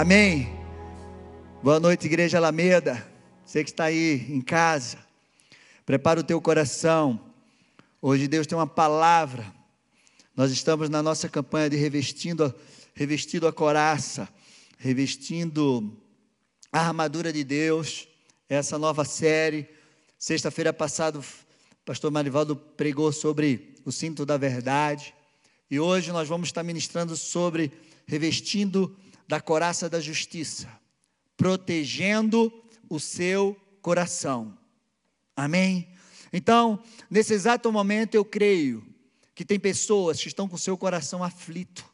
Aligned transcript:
Amém. 0.00 0.48
Boa 1.60 1.80
noite, 1.80 2.06
Igreja 2.06 2.38
Alameda. 2.38 3.04
Você 3.44 3.64
que 3.64 3.70
está 3.70 3.86
aí 3.86 4.24
em 4.30 4.40
casa, 4.40 4.96
prepara 5.84 6.20
o 6.20 6.22
teu 6.22 6.40
coração. 6.40 7.20
Hoje 8.00 8.28
Deus 8.28 8.46
tem 8.46 8.56
uma 8.56 8.64
palavra. 8.64 9.52
Nós 10.36 10.52
estamos 10.52 10.88
na 10.88 11.02
nossa 11.02 11.28
campanha 11.28 11.68
de 11.68 11.76
revestindo, 11.76 12.54
revestido 12.94 13.48
a 13.48 13.52
coraça, 13.52 14.28
revestindo 14.78 15.92
a 16.70 16.78
armadura 16.78 17.32
de 17.32 17.42
Deus. 17.42 18.06
Essa 18.48 18.78
nova 18.78 19.04
série. 19.04 19.66
Sexta-feira 20.16 20.72
passada, 20.72 21.18
o 21.18 21.24
pastor 21.84 22.12
Marivaldo 22.12 22.54
pregou 22.54 23.10
sobre 23.10 23.74
o 23.84 23.90
cinto 23.90 24.24
da 24.24 24.36
verdade. 24.36 25.12
E 25.68 25.80
hoje 25.80 26.12
nós 26.12 26.28
vamos 26.28 26.50
estar 26.50 26.62
ministrando 26.62 27.16
sobre 27.16 27.72
revestindo 28.06 28.96
da 29.28 29.40
coraça 29.40 29.90
da 29.90 30.00
justiça, 30.00 30.68
protegendo 31.36 32.50
o 32.88 32.98
seu 32.98 33.54
coração. 33.82 34.56
Amém? 35.36 35.88
Então, 36.32 36.82
nesse 37.10 37.34
exato 37.34 37.70
momento, 37.70 38.14
eu 38.14 38.24
creio 38.24 38.84
que 39.34 39.44
tem 39.44 39.60
pessoas 39.60 40.20
que 40.20 40.28
estão 40.28 40.48
com 40.48 40.56
seu 40.56 40.76
coração 40.76 41.22
aflito, 41.22 41.84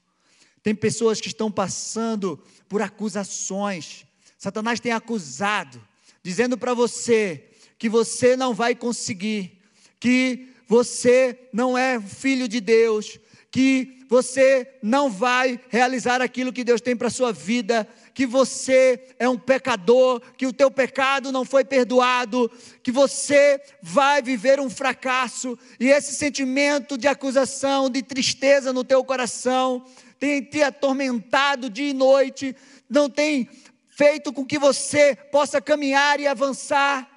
tem 0.62 0.74
pessoas 0.74 1.20
que 1.20 1.28
estão 1.28 1.50
passando 1.50 2.42
por 2.68 2.80
acusações. 2.80 4.06
Satanás 4.38 4.80
tem 4.80 4.92
acusado, 4.92 5.82
dizendo 6.22 6.56
para 6.56 6.72
você 6.72 7.50
que 7.76 7.88
você 7.88 8.34
não 8.34 8.54
vai 8.54 8.74
conseguir, 8.74 9.60
que 10.00 10.48
você 10.66 11.48
não 11.52 11.76
é 11.76 12.00
filho 12.00 12.48
de 12.48 12.60
Deus, 12.60 13.18
que 13.54 14.04
você 14.08 14.68
não 14.82 15.08
vai 15.08 15.60
realizar 15.68 16.20
aquilo 16.20 16.52
que 16.52 16.64
Deus 16.64 16.80
tem 16.80 16.96
para 16.96 17.06
a 17.06 17.10
sua 17.10 17.32
vida, 17.32 17.86
que 18.12 18.26
você 18.26 19.14
é 19.16 19.28
um 19.28 19.38
pecador, 19.38 20.20
que 20.36 20.44
o 20.44 20.52
teu 20.52 20.72
pecado 20.72 21.30
não 21.30 21.44
foi 21.44 21.64
perdoado, 21.64 22.50
que 22.82 22.90
você 22.90 23.62
vai 23.80 24.20
viver 24.20 24.58
um 24.58 24.68
fracasso, 24.68 25.56
e 25.78 25.86
esse 25.86 26.16
sentimento 26.16 26.98
de 26.98 27.06
acusação, 27.06 27.88
de 27.88 28.02
tristeza 28.02 28.72
no 28.72 28.82
teu 28.82 29.04
coração, 29.04 29.86
tem 30.18 30.42
te 30.42 30.60
atormentado 30.60 31.70
dia 31.70 31.90
e 31.90 31.94
noite, 31.94 32.56
não 32.90 33.08
tem 33.08 33.48
feito 33.86 34.32
com 34.32 34.44
que 34.44 34.58
você 34.58 35.14
possa 35.14 35.60
caminhar 35.60 36.18
e 36.18 36.26
avançar. 36.26 37.08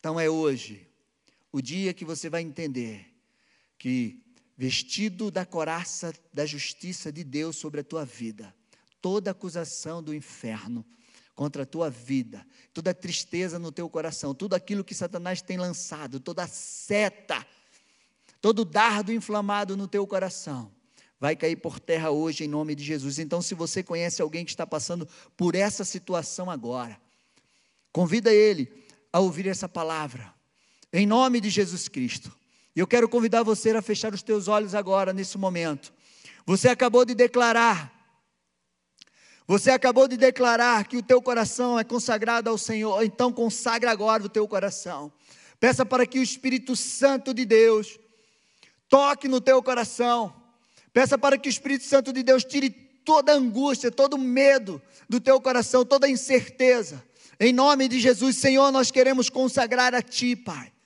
Então 0.00 0.18
é 0.18 0.30
hoje 0.30 0.88
o 1.52 1.60
dia 1.60 1.92
que 1.92 2.06
você 2.06 2.30
vai 2.30 2.40
entender 2.40 3.04
que 3.78 4.26
vestido 4.58 5.30
da 5.30 5.46
coraça 5.46 6.12
da 6.34 6.44
justiça 6.44 7.12
de 7.12 7.22
Deus 7.22 7.56
sobre 7.56 7.80
a 7.80 7.84
tua 7.84 8.04
vida, 8.04 8.52
toda 9.00 9.30
acusação 9.30 10.02
do 10.02 10.12
inferno 10.12 10.84
contra 11.32 11.62
a 11.62 11.66
tua 11.66 11.88
vida, 11.88 12.44
toda 12.74 12.92
tristeza 12.92 13.56
no 13.56 13.70
teu 13.70 13.88
coração, 13.88 14.34
tudo 14.34 14.54
aquilo 14.54 14.82
que 14.82 14.96
Satanás 14.96 15.40
tem 15.40 15.56
lançado, 15.56 16.18
toda 16.18 16.44
seta, 16.48 17.46
todo 18.40 18.64
dardo 18.64 19.12
inflamado 19.12 19.76
no 19.76 19.86
teu 19.86 20.04
coração, 20.04 20.74
vai 21.20 21.36
cair 21.36 21.54
por 21.54 21.78
terra 21.78 22.10
hoje 22.10 22.42
em 22.42 22.48
nome 22.48 22.74
de 22.74 22.82
Jesus. 22.82 23.20
Então, 23.20 23.40
se 23.40 23.54
você 23.54 23.80
conhece 23.80 24.20
alguém 24.20 24.44
que 24.44 24.50
está 24.50 24.66
passando 24.66 25.08
por 25.36 25.54
essa 25.54 25.84
situação 25.84 26.50
agora, 26.50 27.00
convida 27.92 28.34
ele 28.34 28.84
a 29.12 29.20
ouvir 29.20 29.46
essa 29.46 29.68
palavra, 29.68 30.34
em 30.92 31.06
nome 31.06 31.40
de 31.40 31.48
Jesus 31.48 31.86
Cristo. 31.86 32.36
E 32.78 32.80
eu 32.80 32.86
quero 32.86 33.08
convidar 33.08 33.42
você 33.42 33.70
a 33.70 33.82
fechar 33.82 34.14
os 34.14 34.22
teus 34.22 34.46
olhos 34.46 34.72
agora, 34.72 35.12
nesse 35.12 35.36
momento. 35.36 35.92
Você 36.46 36.68
acabou 36.68 37.04
de 37.04 37.12
declarar, 37.12 37.92
você 39.48 39.72
acabou 39.72 40.06
de 40.06 40.16
declarar 40.16 40.86
que 40.86 40.96
o 40.96 41.02
teu 41.02 41.20
coração 41.20 41.76
é 41.76 41.82
consagrado 41.82 42.48
ao 42.48 42.56
Senhor, 42.56 43.02
então 43.02 43.32
consagra 43.32 43.90
agora 43.90 44.22
o 44.22 44.28
teu 44.28 44.46
coração. 44.46 45.12
Peça 45.58 45.84
para 45.84 46.06
que 46.06 46.20
o 46.20 46.22
Espírito 46.22 46.76
Santo 46.76 47.34
de 47.34 47.44
Deus 47.44 47.98
toque 48.88 49.26
no 49.26 49.40
teu 49.40 49.60
coração. 49.60 50.32
Peça 50.92 51.18
para 51.18 51.36
que 51.36 51.48
o 51.48 51.50
Espírito 51.50 51.84
Santo 51.84 52.12
de 52.12 52.22
Deus 52.22 52.44
tire 52.44 52.70
toda 52.70 53.32
angústia, 53.32 53.90
todo 53.90 54.16
medo 54.16 54.80
do 55.08 55.18
teu 55.18 55.40
coração, 55.40 55.84
toda 55.84 56.08
incerteza. 56.08 57.04
Em 57.40 57.52
nome 57.52 57.88
de 57.88 57.98
Jesus, 57.98 58.36
Senhor, 58.36 58.70
nós 58.70 58.92
queremos 58.92 59.28
consagrar 59.28 59.96
a 59.96 60.00
Ti, 60.00 60.36
Pai 60.36 60.77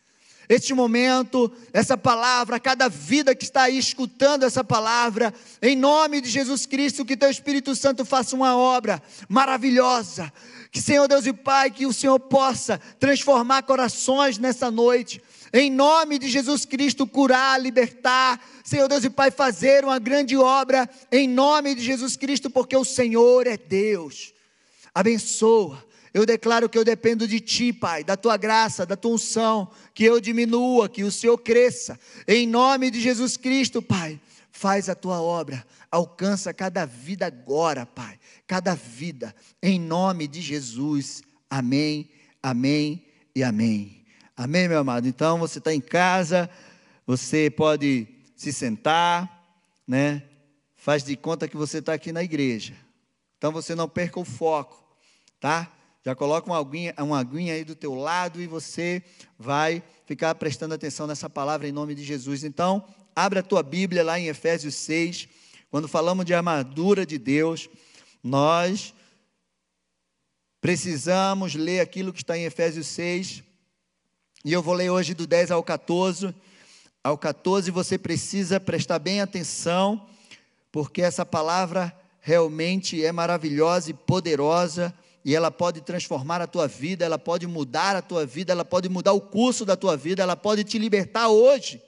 este 0.48 0.74
momento, 0.74 1.50
essa 1.72 1.96
palavra, 1.96 2.60
cada 2.60 2.88
vida 2.88 3.34
que 3.34 3.44
está 3.44 3.62
aí 3.62 3.78
escutando 3.78 4.44
essa 4.44 4.64
palavra, 4.64 5.32
em 5.60 5.76
nome 5.76 6.20
de 6.20 6.28
Jesus 6.28 6.66
Cristo, 6.66 7.04
que 7.04 7.16
teu 7.16 7.30
Espírito 7.30 7.74
Santo 7.74 8.04
faça 8.04 8.34
uma 8.34 8.56
obra 8.56 9.02
maravilhosa. 9.28 10.32
Que 10.70 10.80
Senhor 10.80 11.06
Deus 11.06 11.26
e 11.26 11.32
Pai, 11.32 11.70
que 11.70 11.86
o 11.86 11.92
Senhor 11.92 12.18
possa 12.18 12.80
transformar 12.98 13.62
corações 13.62 14.38
nessa 14.38 14.70
noite. 14.70 15.22
Em 15.52 15.70
nome 15.70 16.18
de 16.18 16.28
Jesus 16.28 16.64
Cristo, 16.64 17.06
curar, 17.06 17.60
libertar, 17.60 18.40
Senhor 18.64 18.88
Deus 18.88 19.04
e 19.04 19.10
Pai, 19.10 19.30
fazer 19.30 19.84
uma 19.84 19.98
grande 19.98 20.36
obra 20.36 20.88
em 21.10 21.28
nome 21.28 21.74
de 21.74 21.82
Jesus 21.82 22.16
Cristo, 22.16 22.48
porque 22.48 22.76
o 22.76 22.84
Senhor 22.84 23.46
é 23.46 23.56
Deus. 23.56 24.32
Abençoa 24.94 25.91
eu 26.14 26.26
declaro 26.26 26.68
que 26.68 26.76
eu 26.76 26.84
dependo 26.84 27.26
de 27.26 27.40
Ti, 27.40 27.72
Pai, 27.72 28.04
da 28.04 28.16
Tua 28.16 28.36
graça, 28.36 28.84
da 28.84 28.96
Tua 28.96 29.12
unção, 29.12 29.70
que 29.94 30.04
eu 30.04 30.20
diminua, 30.20 30.88
que 30.88 31.04
o 31.04 31.10
Senhor 31.10 31.38
cresça. 31.38 31.98
Em 32.28 32.46
nome 32.46 32.90
de 32.90 33.00
Jesus 33.00 33.36
Cristo, 33.36 33.80
Pai, 33.80 34.20
faz 34.50 34.88
a 34.88 34.94
Tua 34.94 35.22
obra, 35.22 35.66
alcança 35.90 36.52
cada 36.52 36.84
vida 36.84 37.26
agora, 37.26 37.86
Pai, 37.86 38.18
cada 38.46 38.74
vida, 38.74 39.34
em 39.62 39.80
nome 39.80 40.28
de 40.28 40.42
Jesus. 40.42 41.22
Amém, 41.48 42.10
amém 42.42 43.06
e 43.34 43.42
amém. 43.42 44.04
Amém, 44.36 44.68
meu 44.68 44.80
amado? 44.80 45.08
Então 45.08 45.38
você 45.38 45.58
está 45.58 45.72
em 45.72 45.80
casa, 45.80 46.48
você 47.06 47.50
pode 47.50 48.06
se 48.36 48.52
sentar, 48.52 49.42
né? 49.86 50.22
Faz 50.74 51.04
de 51.04 51.16
conta 51.16 51.48
que 51.48 51.56
você 51.56 51.78
está 51.78 51.94
aqui 51.94 52.12
na 52.12 52.22
igreja. 52.22 52.74
Então 53.38 53.50
você 53.50 53.74
não 53.74 53.88
perca 53.88 54.20
o 54.20 54.24
foco, 54.24 54.82
tá? 55.40 55.70
Já 56.04 56.16
coloca 56.16 56.50
uma 56.50 56.58
aguinha, 56.58 56.92
uma 56.98 57.20
aguinha 57.20 57.54
aí 57.54 57.62
do 57.62 57.76
teu 57.76 57.94
lado 57.94 58.42
e 58.42 58.46
você 58.46 59.00
vai 59.38 59.80
ficar 60.04 60.34
prestando 60.34 60.74
atenção 60.74 61.06
nessa 61.06 61.30
palavra 61.30 61.68
em 61.68 61.72
nome 61.72 61.94
de 61.94 62.02
Jesus. 62.02 62.42
Então, 62.42 62.84
abre 63.14 63.38
a 63.38 63.42
tua 63.42 63.62
Bíblia 63.62 64.02
lá 64.02 64.18
em 64.18 64.26
Efésios 64.26 64.74
6. 64.74 65.28
Quando 65.70 65.86
falamos 65.86 66.24
de 66.24 66.34
armadura 66.34 67.06
de 67.06 67.18
Deus, 67.18 67.68
nós 68.20 68.92
precisamos 70.60 71.54
ler 71.54 71.78
aquilo 71.78 72.12
que 72.12 72.22
está 72.22 72.36
em 72.36 72.46
Efésios 72.46 72.88
6. 72.88 73.44
E 74.44 74.52
eu 74.52 74.60
vou 74.60 74.74
ler 74.74 74.90
hoje 74.90 75.14
do 75.14 75.24
10 75.24 75.52
ao 75.52 75.62
14. 75.62 76.34
Ao 77.04 77.16
14 77.16 77.70
você 77.70 77.96
precisa 77.96 78.58
prestar 78.58 78.98
bem 78.98 79.20
atenção, 79.20 80.04
porque 80.72 81.00
essa 81.00 81.24
palavra 81.24 81.96
realmente 82.20 83.04
é 83.04 83.12
maravilhosa 83.12 83.90
e 83.90 83.94
poderosa 83.94 84.92
e 85.24 85.34
ela 85.34 85.50
pode 85.50 85.80
transformar 85.82 86.40
a 86.40 86.46
tua 86.46 86.66
vida, 86.66 87.04
ela 87.04 87.18
pode 87.18 87.46
mudar 87.46 87.94
a 87.94 88.02
tua 88.02 88.26
vida, 88.26 88.52
ela 88.52 88.64
pode 88.64 88.88
mudar 88.88 89.12
o 89.12 89.20
curso 89.20 89.64
da 89.64 89.76
tua 89.76 89.96
vida, 89.96 90.22
ela 90.22 90.36
pode 90.36 90.64
te 90.64 90.78
libertar 90.78 91.28
hoje. 91.28 91.80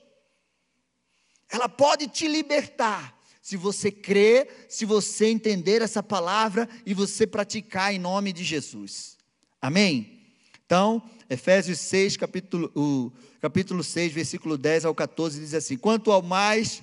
Ela 1.51 1.69
pode 1.69 2.07
te 2.07 2.29
libertar 2.29 3.19
se 3.43 3.57
você 3.57 3.91
crer, 3.91 4.67
se 4.69 4.85
você 4.85 5.27
entender 5.27 5.83
essa 5.83 6.03
palavra 6.03 6.69
e 6.87 6.95
você 6.95 7.27
praticar 7.27 7.93
em 7.93 7.99
nome 7.99 8.33
de 8.33 8.45
Jesus. 8.45 9.19
Amém? 9.61 10.23
Então, 10.65 11.03
Efésios 11.29 11.79
6, 11.81 12.17
capítulo, 12.17 12.71
o, 12.75 13.13
capítulo 13.41 13.83
6, 13.83 14.13
versículo 14.13 14.57
10 14.57 14.85
ao 14.85 14.95
14, 14.95 15.41
diz 15.41 15.55
assim: 15.55 15.77
Quanto 15.77 16.13
ao 16.13 16.23
mais, 16.23 16.83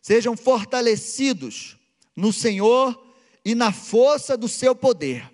sejam 0.00 0.36
fortalecidos 0.36 1.76
no 2.16 2.32
Senhor 2.32 3.00
e 3.44 3.54
na 3.54 3.72
força 3.72 4.36
do 4.36 4.48
seu 4.48 4.74
poder 4.74 5.30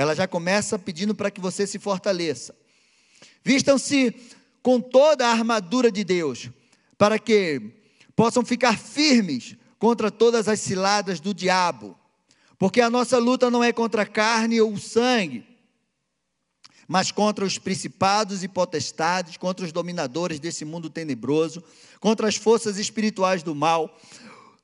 ela 0.00 0.14
já 0.14 0.26
começa 0.26 0.78
pedindo 0.78 1.14
para 1.14 1.30
que 1.30 1.42
você 1.42 1.66
se 1.66 1.78
fortaleça. 1.78 2.56
Vistam-se 3.44 4.16
com 4.62 4.80
toda 4.80 5.26
a 5.26 5.30
armadura 5.30 5.92
de 5.92 6.02
Deus, 6.02 6.48
para 6.96 7.18
que 7.18 7.60
possam 8.16 8.42
ficar 8.42 8.78
firmes 8.78 9.56
contra 9.78 10.10
todas 10.10 10.48
as 10.48 10.58
ciladas 10.58 11.20
do 11.20 11.34
diabo. 11.34 11.94
Porque 12.58 12.80
a 12.80 12.88
nossa 12.88 13.18
luta 13.18 13.50
não 13.50 13.62
é 13.62 13.74
contra 13.74 14.00
a 14.00 14.06
carne 14.06 14.58
ou 14.58 14.72
o 14.72 14.78
sangue, 14.78 15.44
mas 16.88 17.12
contra 17.12 17.44
os 17.44 17.58
principados 17.58 18.42
e 18.42 18.48
potestades, 18.48 19.36
contra 19.36 19.66
os 19.66 19.72
dominadores 19.72 20.40
desse 20.40 20.64
mundo 20.64 20.88
tenebroso, 20.88 21.62
contra 22.00 22.26
as 22.26 22.36
forças 22.36 22.78
espirituais 22.78 23.42
do 23.42 23.54
mal 23.54 23.94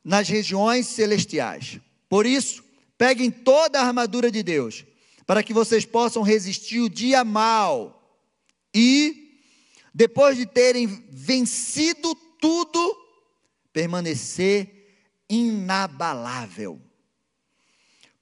nas 0.03 0.31
regiões 0.31 0.87
celestiais. 0.87 1.79
Por 2.09 2.25
isso, 2.25 2.65
peguem 2.97 3.31
toda 3.31 3.79
a 3.79 3.87
armadura 3.87 4.31
de 4.31 4.43
Deus 4.43 4.83
para 5.27 5.43
que 5.43 5.53
vocês 5.53 5.85
possam 5.85 6.23
resistir 6.23 6.81
o 6.81 6.89
dia 6.89 7.25
mal 7.25 8.21
e, 8.73 9.41
depois 9.93 10.37
de 10.37 10.47
terem 10.47 10.87
vencido 11.11 12.15
tudo, 12.41 12.97
permanecer 13.73 14.77
inabalável. 15.29 16.81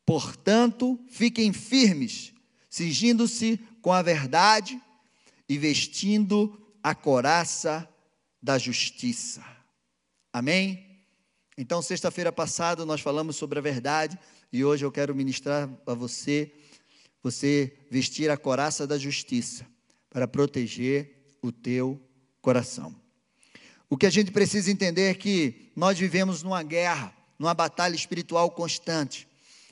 Portanto, 0.07 0.99
fiquem 1.09 1.53
firmes, 1.53 2.33
cingindo-se 2.71 3.59
com 3.81 3.93
a 3.93 4.03
verdade 4.03 4.81
e 5.49 5.59
vestindo 5.59 6.59
a 6.83 6.95
coraça 6.95 7.89
da 8.43 8.59
justiça. 8.59 9.45
Amém? 10.33 10.85
Então, 11.57 11.81
sexta-feira 11.81 12.33
passada 12.33 12.85
nós 12.85 13.01
falamos 13.01 13.37
sobre 13.37 13.59
a 13.59 13.63
verdade 13.63 14.19
e 14.53 14.65
hoje 14.65 14.85
eu 14.85 14.93
quero 14.93 15.15
ministrar 15.15 15.71
a 15.87 15.95
você, 15.95 16.53
você 17.25 17.73
vestir 17.91 18.31
a 18.31 18.37
coraça 18.37 18.87
da 18.87 18.99
justiça 18.99 19.67
para 20.11 20.29
proteger 20.29 21.37
o 21.41 21.51
teu 21.51 21.99
coração. 22.43 22.95
O 23.89 23.97
que 23.97 24.05
a 24.05 24.11
gente 24.11 24.31
precisa 24.31 24.71
entender 24.71 25.11
é 25.11 25.15
que 25.15 25.71
nós 25.75 25.99
vivemos 25.99 26.43
numa 26.43 26.63
guerra, 26.63 27.17
numa 27.39 27.55
batalha 27.55 27.95
espiritual 27.95 28.51
constante. 28.51 29.27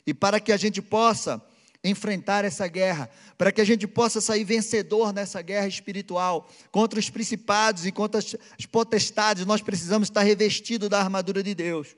E 0.06 0.14
para 0.14 0.40
que 0.40 0.50
a 0.50 0.56
gente 0.56 0.80
possa 0.80 1.42
enfrentar 1.84 2.42
essa 2.42 2.66
guerra, 2.66 3.10
para 3.36 3.52
que 3.52 3.60
a 3.60 3.64
gente 3.64 3.86
possa 3.86 4.18
sair 4.18 4.44
vencedor 4.44 5.12
nessa 5.12 5.42
guerra 5.42 5.66
espiritual 5.66 6.48
contra 6.70 6.98
os 6.98 7.10
principados 7.10 7.84
e 7.84 7.92
contra 7.92 8.18
as 8.18 8.66
potestades, 8.66 9.44
nós 9.44 9.60
precisamos 9.60 10.08
estar 10.08 10.22
revestido 10.22 10.88
da 10.88 11.00
armadura 11.00 11.42
de 11.42 11.54
Deus. 11.54 11.88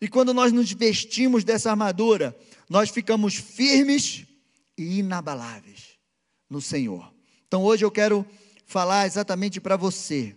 E 0.00 0.08
quando 0.08 0.34
nós 0.34 0.52
nos 0.52 0.72
vestimos 0.72 1.44
dessa 1.44 1.70
armadura, 1.70 2.36
nós 2.68 2.90
ficamos 2.90 3.36
firmes 3.36 4.26
e 4.76 4.98
inabaláveis 4.98 5.98
no 6.48 6.60
Senhor. 6.60 7.12
Então 7.46 7.62
hoje 7.62 7.84
eu 7.84 7.90
quero 7.90 8.26
falar 8.66 9.06
exatamente 9.06 9.60
para 9.60 9.76
você. 9.76 10.34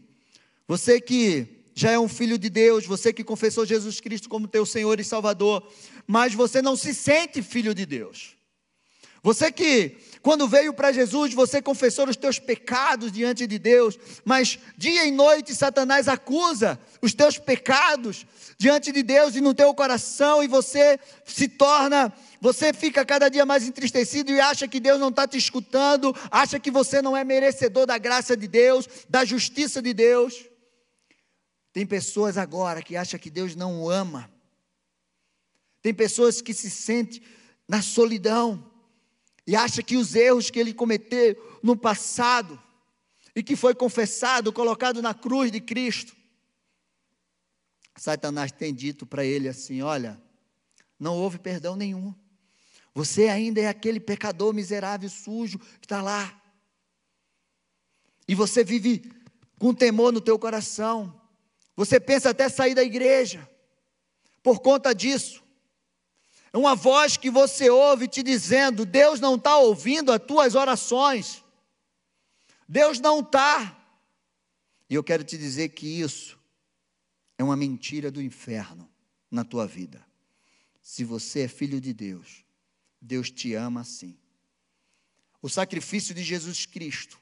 Você 0.68 1.02
que 1.02 1.64
já 1.74 1.92
é 1.92 2.00
um 2.00 2.10
filho 2.10 2.38
de 2.38 2.50
Deus, 2.50 2.86
você 2.86 3.14
que 3.14 3.24
confessou 3.24 3.66
Jesus 3.66 4.00
Cristo 4.00 4.30
como 4.30 4.48
teu 4.48 4.66
Senhor 4.66 5.00
e 5.00 5.04
Salvador, 5.04 5.66
mas 6.06 6.34
você 6.34 6.62
não 6.62 6.76
se 6.76 6.94
sente 6.94 7.42
filho 7.42 7.74
de 7.74 7.86
Deus. 7.86 8.36
Você 9.22 9.52
que, 9.52 9.98
quando 10.22 10.48
veio 10.48 10.74
para 10.74 10.94
Jesus, 10.94 11.34
você 11.34 11.62
confessou 11.62 12.08
os 12.08 12.16
teus 12.16 12.40
pecados 12.40 13.12
diante 13.12 13.46
de 13.46 13.60
Deus, 13.60 14.00
mas 14.24 14.58
dia 14.78 15.06
e 15.06 15.12
noite 15.12 15.54
Satanás 15.54 16.08
acusa 16.08 16.80
os 17.02 17.14
teus 17.14 17.38
pecados 17.38 18.26
diante 18.58 18.92
de 18.92 19.04
Deus 19.04 19.36
e 19.36 19.42
no 19.42 19.54
teu 19.54 19.74
coração, 19.74 20.42
e 20.42 20.48
você 20.48 21.00
se 21.26 21.50
torna, 21.50 22.14
você 22.40 22.74
fica 22.74 23.06
cada 23.06 23.28
dia 23.28 23.46
mais 23.46 23.68
entristecido 23.68 24.32
e 24.32 24.40
acha 24.40 24.68
que 24.68 24.80
Deus 24.80 25.00
não 25.00 25.10
está 25.10 25.28
te 25.28 25.38
escutando, 25.38 26.16
acha 26.32 26.60
que 26.60 26.72
você 26.72 27.02
não 27.02 27.16
é 27.16 27.24
merecedor 27.24 27.86
da 27.86 27.98
graça 27.98 28.38
de 28.38 28.48
Deus, 28.48 28.88
da 29.10 29.26
justiça 29.26 29.82
de 29.82 29.94
Deus. 29.94 30.46
Tem 31.74 31.86
pessoas 31.86 32.38
agora 32.38 32.82
que 32.82 32.96
acham 32.96 33.20
que 33.20 33.30
Deus 33.30 33.56
não 33.56 33.82
o 33.82 33.90
ama. 33.90 34.30
Tem 35.82 35.94
pessoas 35.94 36.42
que 36.42 36.54
se 36.54 36.70
sentem 36.70 37.22
na 37.68 37.82
solidão 37.82 38.69
e 39.50 39.56
acha 39.56 39.82
que 39.82 39.98
os 39.98 40.14
erros 40.14 40.52
que 40.52 40.60
ele 40.60 40.76
cometeu 40.76 41.60
no 41.64 41.76
passado 41.76 42.62
e 43.36 43.42
que 43.42 43.56
foi 43.56 43.74
confessado, 43.74 44.54
colocado 44.54 45.02
na 45.02 45.12
cruz 45.12 45.52
de 45.52 45.60
Cristo, 45.60 46.16
Satanás 47.96 48.52
tem 48.52 48.72
dito 48.72 49.08
para 49.08 49.26
ele 49.26 49.48
assim: 49.48 49.82
Olha, 49.82 50.22
não 51.00 51.18
houve 51.18 51.40
perdão 51.40 51.76
nenhum. 51.76 52.14
Você 52.94 53.28
ainda 53.28 53.60
é 53.60 53.68
aquele 53.68 54.00
pecador 54.00 54.54
miserável, 54.54 55.10
sujo 55.10 55.58
que 55.58 55.86
está 55.88 56.00
lá. 56.00 56.40
E 58.28 58.36
você 58.36 58.64
vive 58.64 59.12
com 59.58 59.74
temor 59.74 60.14
no 60.14 60.22
teu 60.22 60.38
coração. 60.38 61.20
Você 61.76 62.00
pensa 62.00 62.30
até 62.30 62.50
sair 62.50 62.76
da 62.76 62.84
igreja 62.84 63.50
por 64.44 64.60
conta 64.60 64.94
disso. 64.94 65.42
É 66.52 66.58
uma 66.58 66.76
voz 66.76 67.16
que 67.16 67.30
você 67.30 67.70
ouve 67.70 68.08
te 68.08 68.24
dizendo: 68.24 68.86
Deus 68.86 69.20
não 69.20 69.36
está 69.36 69.58
ouvindo 69.58 70.12
as 70.12 70.22
tuas 70.22 70.56
orações. 70.56 71.44
Deus 72.68 73.00
não 73.00 73.20
está. 73.20 73.76
E 74.90 74.96
eu 74.96 75.04
quero 75.04 75.24
te 75.24 75.38
dizer 75.38 75.70
que 75.70 75.88
isso 75.88 76.38
é 77.38 77.44
uma 77.44 77.56
mentira 77.56 78.12
do 78.12 78.22
inferno 78.22 78.90
na 79.30 79.44
tua 79.44 79.68
vida. 79.68 80.04
Se 80.82 81.04
você 81.04 81.42
é 81.42 81.48
filho 81.48 81.80
de 81.80 81.94
Deus, 81.94 82.44
Deus 83.00 83.30
te 83.30 83.54
ama 83.54 83.82
assim. 83.82 84.18
O 85.42 85.48
sacrifício 85.48 86.14
de 86.14 86.24
Jesus 86.24 86.66
Cristo 86.66 87.20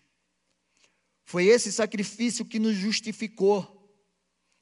foi 1.23 1.47
esse 1.47 1.71
sacrifício 1.71 2.45
que 2.45 2.57
nos 2.57 2.75
justificou, 2.75 3.93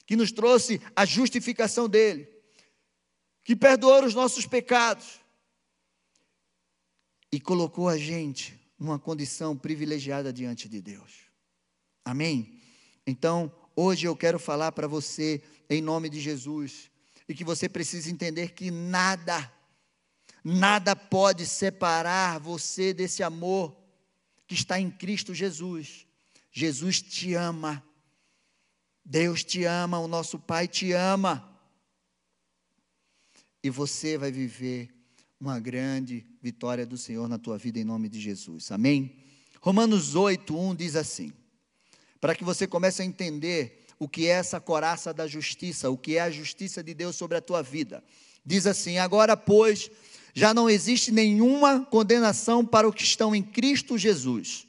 que 0.07 0.15
nos 0.15 0.31
trouxe 0.31 0.81
a 0.95 1.05
justificação 1.05 1.87
dele 1.87 2.34
que 3.45 3.55
perdoou 3.55 4.03
os 4.03 4.15
nossos 4.15 4.47
pecados 4.47 5.21
e 7.31 7.39
colocou 7.39 7.87
a 7.87 7.95
gente 7.95 8.59
numa 8.77 8.97
condição 8.97 9.55
privilegiada 9.55 10.33
diante 10.33 10.67
de 10.67 10.81
Deus. 10.81 11.29
Amém? 12.03 12.59
Então, 13.05 13.53
hoje 13.75 14.07
eu 14.07 14.15
quero 14.15 14.39
falar 14.39 14.71
para 14.71 14.87
você, 14.87 15.43
em 15.69 15.79
nome 15.79 16.09
de 16.09 16.19
Jesus, 16.19 16.89
e 17.29 17.35
que 17.35 17.43
você 17.43 17.69
precisa 17.69 18.09
entender 18.09 18.53
que 18.53 18.71
nada, 18.71 19.53
nada 20.43 20.95
pode 20.95 21.45
separar 21.45 22.39
você 22.39 22.95
desse 22.95 23.21
amor 23.21 23.77
que 24.47 24.55
está 24.55 24.79
em 24.79 24.89
Cristo 24.89 25.35
Jesus. 25.35 26.07
Jesus 26.51 26.99
te 26.99 27.35
ama, 27.35 27.85
Deus 29.03 29.43
te 29.43 29.65
ama, 29.65 29.99
o 29.99 30.07
nosso 30.07 30.39
Pai 30.39 30.67
te 30.67 30.93
ama 30.93 31.54
e 33.65 33.69
você 33.71 34.15
vai 34.15 34.31
viver 34.31 34.91
uma 35.39 35.59
grande 35.59 36.23
vitória 36.39 36.85
do 36.85 36.99
Senhor 36.99 37.27
na 37.27 37.39
tua 37.39 37.57
vida 37.57 37.79
em 37.79 37.83
nome 37.83 38.07
de 38.07 38.19
Jesus. 38.19 38.71
Amém? 38.71 39.15
Romanos 39.59 40.13
8, 40.13 40.55
1 40.55 40.75
diz 40.75 40.95
assim: 40.95 41.33
para 42.21 42.35
que 42.35 42.43
você 42.43 42.67
comece 42.67 43.01
a 43.01 43.05
entender 43.05 43.87
o 43.97 44.07
que 44.07 44.27
é 44.27 44.33
essa 44.33 44.59
coraça 44.59 45.11
da 45.11 45.25
justiça, 45.25 45.89
o 45.89 45.97
que 45.97 46.15
é 46.15 46.21
a 46.21 46.29
justiça 46.29 46.83
de 46.83 46.93
Deus 46.93 47.15
sobre 47.15 47.37
a 47.37 47.41
tua 47.41 47.63
vida. 47.63 48.03
Diz 48.45 48.67
assim: 48.67 48.99
agora, 48.99 49.35
pois, 49.35 49.89
já 50.35 50.53
não 50.53 50.69
existe 50.69 51.11
nenhuma 51.11 51.83
condenação 51.85 52.63
para 52.63 52.87
os 52.87 52.93
que 52.93 53.01
estão 53.01 53.33
em 53.33 53.41
Cristo 53.41 53.97
Jesus. 53.97 54.67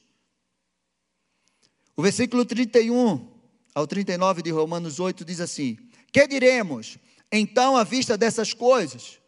O 1.94 2.02
versículo 2.02 2.46
31 2.46 3.28
ao 3.74 3.86
39 3.86 4.40
de 4.40 4.50
Romanos 4.50 4.98
8 4.98 5.22
diz 5.22 5.42
assim: 5.42 5.76
Que 6.10 6.26
diremos? 6.26 6.96
Então, 7.30 7.76
à 7.76 7.84
vista 7.84 8.16
dessas 8.16 8.52
coisas, 8.52 9.20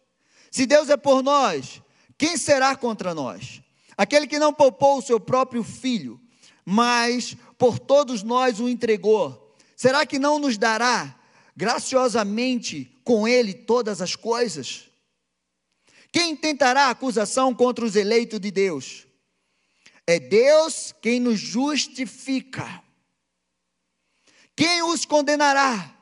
se 0.51 0.65
Deus 0.65 0.89
é 0.89 0.97
por 0.97 1.21
nós, 1.21 1.81
quem 2.17 2.37
será 2.37 2.75
contra 2.75 3.13
nós? 3.13 3.61
Aquele 3.97 4.27
que 4.27 4.39
não 4.39 4.53
poupou 4.53 4.97
o 4.97 5.01
seu 5.01 5.19
próprio 5.19 5.63
filho, 5.63 6.19
mas 6.65 7.35
por 7.57 7.77
todos 7.77 8.23
nós 8.23 8.59
o 8.59 8.69
entregou, 8.69 9.55
será 9.75 10.05
que 10.05 10.19
não 10.19 10.39
nos 10.39 10.57
dará 10.57 11.15
graciosamente 11.55 12.97
com 13.03 13.27
ele 13.27 13.53
todas 13.53 14.01
as 14.01 14.15
coisas? 14.15 14.89
Quem 16.11 16.35
tentará 16.35 16.89
acusação 16.89 17.53
contra 17.53 17.85
os 17.85 17.95
eleitos 17.95 18.39
de 18.39 18.49
Deus? 18.49 19.05
É 20.07 20.19
Deus 20.19 20.93
quem 21.01 21.19
nos 21.19 21.39
justifica. 21.39 22.81
Quem 24.55 24.81
os 24.81 25.05
condenará? 25.05 25.98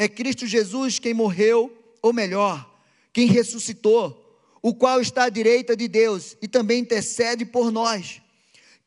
É 0.00 0.08
Cristo 0.08 0.46
Jesus 0.46 0.98
quem 0.98 1.12
morreu, 1.12 1.70
ou 2.00 2.10
melhor, 2.10 2.66
quem 3.12 3.26
ressuscitou, 3.26 4.40
o 4.62 4.74
qual 4.74 4.98
está 4.98 5.24
à 5.24 5.28
direita 5.28 5.76
de 5.76 5.86
Deus 5.86 6.38
e 6.40 6.48
também 6.48 6.80
intercede 6.80 7.44
por 7.44 7.70
nós. 7.70 8.22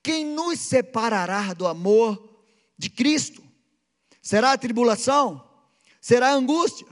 Quem 0.02 0.26
nos 0.26 0.60
separará 0.60 1.54
do 1.54 1.68
amor 1.68 2.42
de 2.76 2.90
Cristo? 2.90 3.44
Será 4.24 4.54
a 4.54 4.58
tribulação? 4.58 5.48
Será 6.02 6.30
a 6.30 6.34
angústia? 6.34 6.88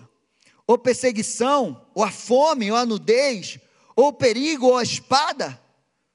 Ou 0.67 0.77
perseguição? 0.77 1.83
Ou 1.95 2.03
a 2.03 2.11
fome? 2.11 2.69
Ou 2.69 2.77
a 2.77 2.85
nudez? 2.85 3.57
Ou 3.95 4.09
o 4.09 4.13
perigo? 4.13 4.67
Ou 4.67 4.77
a 4.77 4.83
espada? 4.83 5.59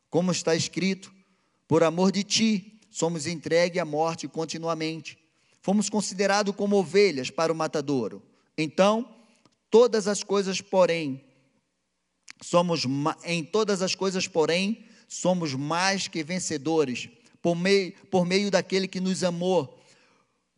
Como 0.09 0.31
está 0.31 0.55
escrito: 0.55 1.13
por 1.67 1.83
amor 1.83 2.13
de 2.13 2.23
ti, 2.23 2.81
somos 2.89 3.27
entregue 3.27 3.81
à 3.81 3.85
morte 3.85 4.29
continuamente 4.29 5.25
fomos 5.66 5.90
considerados 5.90 6.54
como 6.54 6.76
ovelhas 6.76 7.28
para 7.28 7.52
o 7.52 7.56
matadouro. 7.56 8.23
Então, 8.56 9.04
todas 9.68 10.06
as 10.06 10.23
coisas, 10.23 10.61
porém, 10.61 11.25
somos 12.40 12.87
em 13.25 13.42
todas 13.42 13.82
as 13.82 13.92
coisas, 13.92 14.28
porém, 14.28 14.87
somos 15.08 15.54
mais 15.54 16.06
que 16.06 16.23
vencedores 16.23 17.08
por 17.42 17.56
meio, 17.56 17.92
por 18.12 18.25
meio 18.25 18.49
daquele 18.49 18.87
que 18.87 19.00
nos 19.00 19.25
amou. 19.25 19.76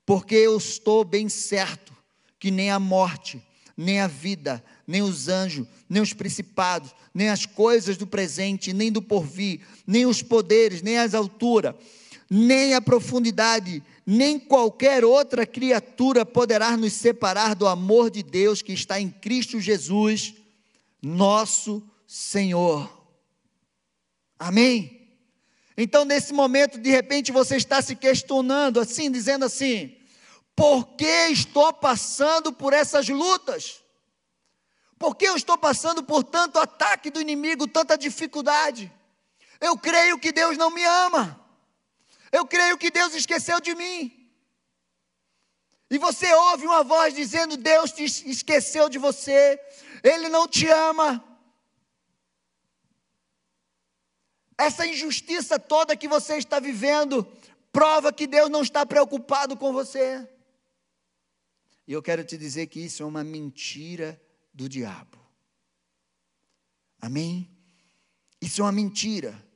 Porque 0.04 0.34
eu 0.34 0.58
estou 0.58 1.02
bem 1.04 1.26
certo 1.30 1.96
que 2.38 2.50
nem 2.50 2.70
a 2.70 2.78
morte, 2.78 3.42
nem 3.74 4.00
a 4.00 4.06
vida, 4.06 4.62
nem 4.86 5.00
os 5.00 5.26
anjos, 5.26 5.66
nem 5.88 6.02
os 6.02 6.12
principados, 6.12 6.94
nem 7.14 7.30
as 7.30 7.46
coisas 7.46 7.96
do 7.96 8.06
presente, 8.06 8.74
nem 8.74 8.92
do 8.92 9.00
porvir, 9.00 9.62
nem 9.86 10.04
os 10.04 10.20
poderes, 10.20 10.82
nem 10.82 10.98
as 10.98 11.14
alturas, 11.14 11.74
nem 12.28 12.74
a 12.74 12.80
profundidade, 12.82 13.82
nem 14.10 14.38
qualquer 14.38 15.04
outra 15.04 15.44
criatura 15.44 16.24
poderá 16.24 16.78
nos 16.78 16.94
separar 16.94 17.54
do 17.54 17.66
amor 17.66 18.10
de 18.10 18.22
Deus 18.22 18.62
que 18.62 18.72
está 18.72 18.98
em 18.98 19.10
Cristo 19.10 19.60
Jesus, 19.60 20.32
nosso 21.02 21.86
Senhor. 22.06 22.90
Amém? 24.38 25.10
Então, 25.76 26.06
nesse 26.06 26.32
momento, 26.32 26.78
de 26.78 26.88
repente, 26.88 27.30
você 27.30 27.56
está 27.56 27.82
se 27.82 27.94
questionando, 27.94 28.80
assim, 28.80 29.10
dizendo 29.10 29.44
assim: 29.44 29.94
por 30.56 30.86
que 30.96 31.28
estou 31.28 31.70
passando 31.74 32.50
por 32.50 32.72
essas 32.72 33.10
lutas? 33.10 33.82
Por 34.98 35.16
que 35.16 35.26
eu 35.26 35.36
estou 35.36 35.58
passando 35.58 36.02
por 36.02 36.24
tanto 36.24 36.58
ataque 36.58 37.10
do 37.10 37.20
inimigo, 37.20 37.68
tanta 37.68 37.98
dificuldade? 37.98 38.90
Eu 39.60 39.76
creio 39.76 40.18
que 40.18 40.32
Deus 40.32 40.56
não 40.56 40.70
me 40.70 40.82
ama. 40.82 41.37
Eu 42.30 42.46
creio 42.46 42.78
que 42.78 42.90
Deus 42.90 43.14
esqueceu 43.14 43.60
de 43.60 43.74
mim. 43.74 44.14
E 45.90 45.98
você 45.98 46.32
ouve 46.32 46.66
uma 46.66 46.84
voz 46.84 47.14
dizendo: 47.14 47.56
Deus 47.56 47.92
te 47.92 48.04
esqueceu 48.04 48.88
de 48.88 48.98
você, 48.98 49.58
Ele 50.02 50.28
não 50.28 50.46
te 50.46 50.66
ama. 50.68 51.24
Essa 54.56 54.86
injustiça 54.86 55.58
toda 55.58 55.96
que 55.96 56.08
você 56.08 56.36
está 56.36 56.58
vivendo 56.58 57.24
prova 57.72 58.12
que 58.12 58.26
Deus 58.26 58.50
não 58.50 58.62
está 58.62 58.84
preocupado 58.84 59.56
com 59.56 59.72
você. 59.72 60.28
E 61.86 61.92
eu 61.92 62.02
quero 62.02 62.24
te 62.24 62.36
dizer 62.36 62.66
que 62.66 62.80
isso 62.80 63.02
é 63.02 63.06
uma 63.06 63.24
mentira 63.24 64.20
do 64.52 64.68
diabo. 64.68 65.18
Amém? 67.00 67.48
Isso 68.40 68.60
é 68.60 68.64
uma 68.64 68.72
mentira. 68.72 69.47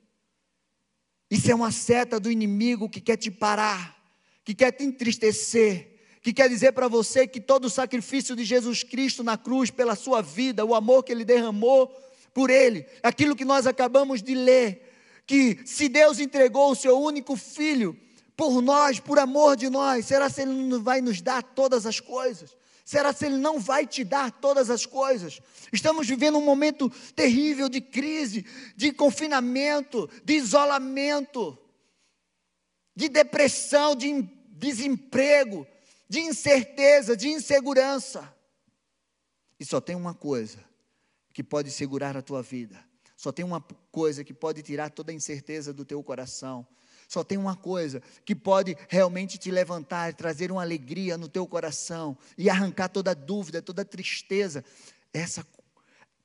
Isso 1.33 1.49
é 1.49 1.55
uma 1.55 1.71
seta 1.71 2.19
do 2.19 2.29
inimigo 2.29 2.87
que 2.87 3.01
quer 3.01 3.17
te 3.17 3.31
parar, 3.31 3.97
que 4.45 4.53
quer 4.53 4.71
te 4.71 4.83
entristecer, 4.83 5.87
que 6.21 6.31
quer 6.31 6.47
dizer 6.47 6.73
para 6.73 6.87
você 6.87 7.25
que 7.25 7.41
todo 7.41 7.65
o 7.65 7.69
sacrifício 7.71 8.35
de 8.35 8.43
Jesus 8.43 8.83
Cristo 8.83 9.23
na 9.23 9.35
cruz, 9.35 9.71
pela 9.71 9.95
sua 9.95 10.21
vida, 10.21 10.63
o 10.63 10.75
amor 10.75 11.01
que 11.01 11.11
ele 11.11 11.25
derramou 11.25 11.87
por 12.35 12.51
ele, 12.51 12.85
aquilo 13.01 13.35
que 13.35 13.43
nós 13.43 13.65
acabamos 13.65 14.21
de 14.21 14.35
ler, 14.35 14.93
que 15.25 15.57
se 15.65 15.89
Deus 15.89 16.19
entregou 16.19 16.69
o 16.69 16.75
seu 16.75 17.01
único 17.01 17.35
filho 17.35 17.97
por 18.37 18.61
nós, 18.61 18.99
por 18.99 19.17
amor 19.17 19.55
de 19.55 19.71
nós, 19.71 20.05
será 20.05 20.29
se 20.29 20.43
ele 20.43 20.53
não 20.53 20.83
vai 20.83 21.01
nos 21.01 21.19
dar 21.19 21.41
todas 21.41 21.87
as 21.87 21.99
coisas? 21.99 22.55
Será 22.83 23.13
se 23.13 23.25
ele 23.25 23.37
não 23.37 23.59
vai 23.59 23.87
te 23.87 24.03
dar 24.03 24.31
todas 24.31 24.69
as 24.69 24.85
coisas? 24.85 25.39
Estamos 25.71 26.07
vivendo 26.07 26.37
um 26.37 26.43
momento 26.43 26.89
terrível 27.15 27.69
de 27.69 27.79
crise, 27.79 28.45
de 28.75 28.91
confinamento, 28.91 30.09
de 30.23 30.33
isolamento, 30.33 31.57
de 32.95 33.07
depressão, 33.07 33.95
de 33.95 34.21
desemprego, 34.49 35.65
de 36.09 36.19
incerteza, 36.19 37.15
de 37.15 37.29
insegurança. 37.29 38.33
E 39.59 39.65
só 39.65 39.79
tem 39.79 39.95
uma 39.95 40.13
coisa 40.13 40.59
que 41.33 41.43
pode 41.43 41.71
segurar 41.71 42.17
a 42.17 42.21
tua 42.21 42.43
vida. 42.43 42.83
Só 43.15 43.31
tem 43.31 43.45
uma 43.45 43.61
coisa 43.91 44.23
que 44.23 44.33
pode 44.33 44.61
tirar 44.61 44.89
toda 44.89 45.11
a 45.11 45.15
incerteza 45.15 45.71
do 45.73 45.85
teu 45.85 46.03
coração. 46.03 46.67
Só 47.07 47.23
tem 47.23 47.37
uma 47.37 47.55
coisa 47.55 48.01
que 48.25 48.35
pode 48.35 48.75
realmente 48.87 49.37
te 49.37 49.51
levantar 49.51 50.13
trazer 50.13 50.51
uma 50.51 50.61
alegria 50.61 51.17
no 51.17 51.27
teu 51.27 51.45
coração 51.45 52.17
e 52.37 52.49
arrancar 52.49 52.89
toda 52.89 53.13
dúvida, 53.13 53.61
toda 53.61 53.85
tristeza. 53.85 54.63
Essa 55.13 55.45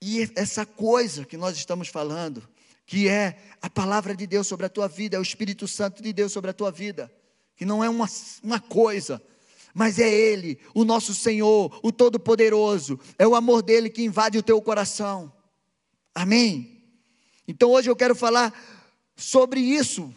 e 0.00 0.30
essa 0.36 0.64
coisa 0.64 1.24
que 1.24 1.36
nós 1.36 1.56
estamos 1.56 1.88
falando, 1.88 2.48
que 2.86 3.08
é 3.08 3.36
a 3.60 3.68
palavra 3.68 4.14
de 4.14 4.26
Deus 4.26 4.46
sobre 4.46 4.66
a 4.66 4.68
tua 4.68 4.88
vida, 4.88 5.16
é 5.16 5.18
o 5.18 5.22
Espírito 5.22 5.66
Santo 5.66 6.02
de 6.02 6.12
Deus 6.12 6.32
sobre 6.32 6.50
a 6.50 6.54
tua 6.54 6.70
vida, 6.70 7.12
que 7.56 7.64
não 7.64 7.82
é 7.82 7.88
uma, 7.88 8.08
uma 8.42 8.60
coisa, 8.60 9.20
mas 9.74 9.98
é 9.98 10.08
Ele, 10.08 10.58
o 10.72 10.84
nosso 10.84 11.14
Senhor, 11.14 11.78
o 11.82 11.90
Todo-Poderoso, 11.90 12.98
é 13.18 13.26
o 13.26 13.34
amor 13.34 13.62
dele 13.62 13.90
que 13.90 14.04
invade 14.04 14.38
o 14.38 14.42
teu 14.42 14.62
coração. 14.62 15.32
Amém? 16.14 16.82
Então 17.46 17.70
hoje 17.70 17.90
eu 17.90 17.96
quero 17.96 18.14
falar 18.14 18.52
sobre 19.16 19.60
isso. 19.60 20.14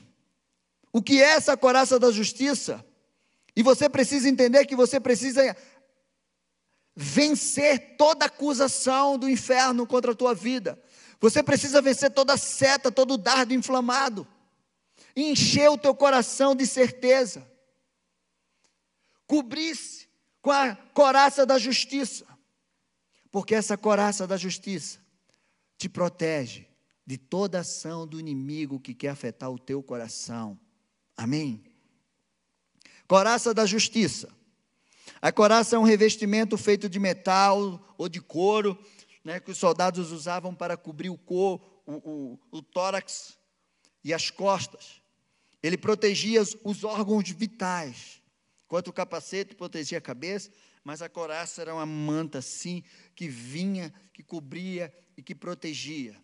O 0.94 1.02
que 1.02 1.22
é 1.22 1.32
essa 1.32 1.56
coraça 1.56 2.00
da 2.00 2.12
justiça? 2.12 2.86
E 3.56 3.64
você 3.64 3.90
precisa 3.90 4.30
entender 4.30 4.66
que 4.66 4.76
você 4.76 5.00
precisa 5.00 5.56
vencer 6.96 7.96
toda 7.98 8.26
acusação 8.26 9.18
do 9.18 9.30
inferno 9.30 9.88
contra 9.88 10.12
a 10.12 10.16
tua 10.16 10.34
vida. 10.34 10.82
Você 11.20 11.42
precisa 11.44 11.82
vencer 11.82 12.12
toda 12.12 12.36
seta, 12.38 12.92
todo 12.92 13.18
dardo 13.18 13.54
inflamado. 13.54 14.28
encher 15.16 15.70
o 15.70 15.78
teu 15.78 15.94
coração 15.94 16.56
de 16.56 16.66
certeza 16.66 17.50
cobrisse 19.28 20.10
com 20.42 20.52
a 20.52 20.76
coraça 20.76 21.46
da 21.46 21.58
justiça, 21.58 22.26
porque 23.32 23.56
essa 23.56 23.78
coraça 23.78 24.28
da 24.28 24.36
justiça 24.36 25.00
te 25.78 25.88
protege 25.88 26.68
de 27.06 27.18
toda 27.18 27.60
ação 27.60 28.06
do 28.06 28.20
inimigo 28.20 28.80
que 28.80 28.94
quer 28.94 29.10
afetar 29.10 29.50
o 29.50 29.60
teu 29.60 29.82
coração. 29.82 30.60
Amém? 31.22 31.64
Coraça 33.08 33.54
da 33.54 33.64
justiça. 33.64 34.28
A 35.22 35.32
coraça 35.32 35.76
é 35.76 35.80
um 35.80 35.84
revestimento 35.84 36.58
feito 36.58 36.90
de 36.90 36.98
metal 36.98 37.94
ou 37.96 38.10
de 38.10 38.20
couro, 38.20 38.76
né, 39.24 39.40
que 39.40 39.52
os 39.52 39.58
soldados 39.60 40.12
usavam 40.12 40.56
para 40.56 40.76
cobrir 40.76 41.12
o, 41.12 41.18
cor, 41.20 41.62
o, 41.86 41.94
o, 41.94 42.40
o 42.50 42.62
tórax 42.64 43.38
e 44.04 44.12
as 44.16 44.32
costas. 44.32 45.00
Ele 45.62 45.78
protegia 45.78 46.42
os, 46.42 46.58
os 46.64 46.84
órgãos 46.84 47.30
vitais. 47.30 48.20
Enquanto 48.66 48.88
o 48.88 48.94
capacete 48.94 49.54
protegia 49.54 50.00
a 50.00 50.02
cabeça, 50.02 50.50
mas 50.84 51.04
a 51.04 51.10
coraça 51.10 51.62
era 51.62 51.76
uma 51.76 51.86
manta 51.86 52.40
assim, 52.40 52.84
que 53.14 53.28
vinha, 53.28 53.94
que 54.12 54.24
cobria 54.24 54.92
e 55.16 55.22
que 55.22 55.36
protegia, 55.36 56.20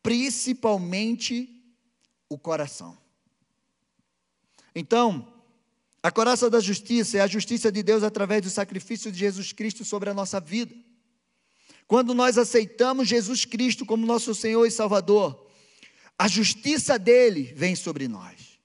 principalmente 0.00 1.60
o 2.28 2.38
coração. 2.38 3.07
Então, 4.78 5.26
a 6.02 6.10
coraça 6.10 6.48
da 6.48 6.60
justiça 6.60 7.18
é 7.18 7.20
a 7.20 7.26
justiça 7.26 7.70
de 7.70 7.82
Deus 7.82 8.02
através 8.02 8.42
do 8.42 8.50
sacrifício 8.50 9.10
de 9.10 9.18
Jesus 9.18 9.52
Cristo 9.52 9.84
sobre 9.84 10.08
a 10.08 10.14
nossa 10.14 10.40
vida. 10.40 10.74
Quando 11.86 12.14
nós 12.14 12.38
aceitamos 12.38 13.08
Jesus 13.08 13.44
Cristo 13.44 13.84
como 13.84 14.06
nosso 14.06 14.34
Senhor 14.34 14.64
e 14.66 14.70
Salvador, 14.70 15.46
a 16.18 16.28
justiça 16.28 16.98
dele 16.98 17.52
vem 17.56 17.74
sobre 17.74 18.06
nós. 18.08 18.58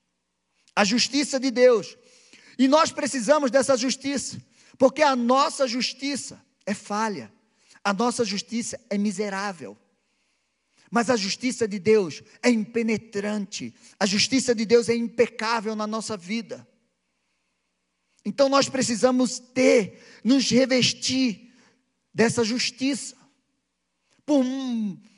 A 0.75 0.83
justiça 0.83 1.39
de 1.39 1.51
Deus 1.51 1.97
e 2.57 2.67
nós 2.67 2.91
precisamos 2.91 3.49
dessa 3.49 3.75
justiça, 3.75 4.41
porque 4.77 5.01
a 5.01 5.15
nossa 5.15 5.67
justiça 5.67 6.43
é 6.65 6.73
falha, 6.73 7.31
a 7.83 7.93
nossa 7.93 8.23
justiça 8.23 8.79
é 8.89 8.97
miserável. 8.97 9.77
Mas 10.93 11.09
a 11.09 11.17
justiça 11.17 11.67
de 11.67 11.79
Deus 11.79 12.21
é 12.43 12.51
impenetrante, 12.51 13.73
a 13.99 14.05
justiça 14.05 14.53
de 14.53 14.63
Deus 14.63 14.89
é 14.89 14.95
impecável 14.95 15.75
na 15.75 15.87
nossa 15.87 16.15
vida. 16.15 16.67
Então 18.23 18.47
nós 18.47 18.69
precisamos 18.69 19.39
ter, 19.39 19.99
nos 20.23 20.47
revestir 20.51 21.51
dessa 22.13 22.43
justiça. 22.43 23.15
Por 24.23 24.45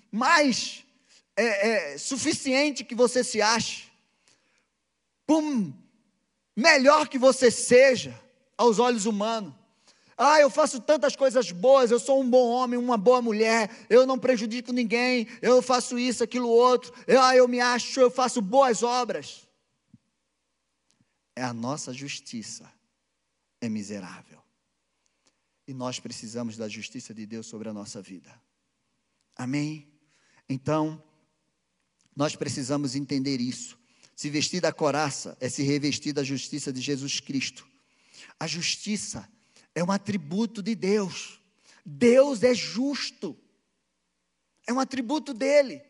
mais 0.09 0.85
é, 1.35 1.43
é, 1.43 1.97
suficiente 1.97 2.85
que 2.85 2.95
você 2.95 3.21
se 3.21 3.41
ache, 3.41 3.91
por 5.27 5.43
melhor 6.55 7.09
que 7.09 7.17
você 7.17 7.51
seja 7.51 8.17
aos 8.57 8.79
olhos 8.79 9.05
humanos. 9.05 9.53
Ah, 10.17 10.39
eu 10.39 10.49
faço 10.49 10.79
tantas 10.79 11.15
coisas 11.15 11.51
boas, 11.51 11.91
eu 11.91 11.99
sou 11.99 12.21
um 12.21 12.29
bom 12.29 12.49
homem, 12.49 12.79
uma 12.79 12.97
boa 12.97 13.21
mulher, 13.21 13.69
eu 13.89 14.05
não 14.05 14.17
prejudico 14.17 14.71
ninguém, 14.71 15.27
eu 15.41 15.61
faço 15.61 15.99
isso, 15.99 16.23
aquilo, 16.23 16.47
outro, 16.47 16.93
eu, 17.05 17.21
ah, 17.21 17.35
eu 17.35 17.47
me 17.47 17.59
acho, 17.59 17.99
eu 17.99 18.09
faço 18.09 18.41
boas 18.41 18.81
obras. 18.81 19.45
É 21.35 21.43
a 21.43 21.53
nossa 21.53 21.93
justiça, 21.93 22.71
é 23.59 23.67
miserável. 23.67 24.41
E 25.67 25.73
nós 25.73 25.99
precisamos 25.99 26.55
da 26.55 26.69
justiça 26.69 27.13
de 27.13 27.25
Deus 27.25 27.47
sobre 27.47 27.67
a 27.67 27.73
nossa 27.73 28.01
vida. 28.01 28.31
Amém? 29.35 29.91
Então, 30.47 31.03
nós 32.15 32.37
precisamos 32.37 32.95
entender 32.95 33.41
isso. 33.41 33.77
Se 34.15 34.29
vestir 34.29 34.61
da 34.61 34.71
coraça 34.71 35.35
é 35.41 35.49
se 35.49 35.61
revestir 35.63 36.13
da 36.13 36.23
justiça 36.23 36.71
de 36.71 36.79
Jesus 36.79 37.19
Cristo. 37.19 37.67
A 38.39 38.47
justiça 38.47 39.29
é 39.75 39.83
um 39.83 39.91
atributo 39.91 40.63
de 40.63 40.73
Deus. 40.73 41.39
Deus 41.85 42.41
é 42.41 42.53
justo. 42.53 43.37
É 44.65 44.73
um 44.73 44.79
atributo 44.79 45.33
dele. 45.33 45.83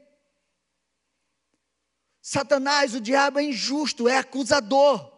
Satanás, 2.20 2.96
o 2.96 3.00
diabo, 3.00 3.38
é 3.38 3.44
injusto, 3.44 4.10
é 4.10 4.18
acusador. 4.18 5.14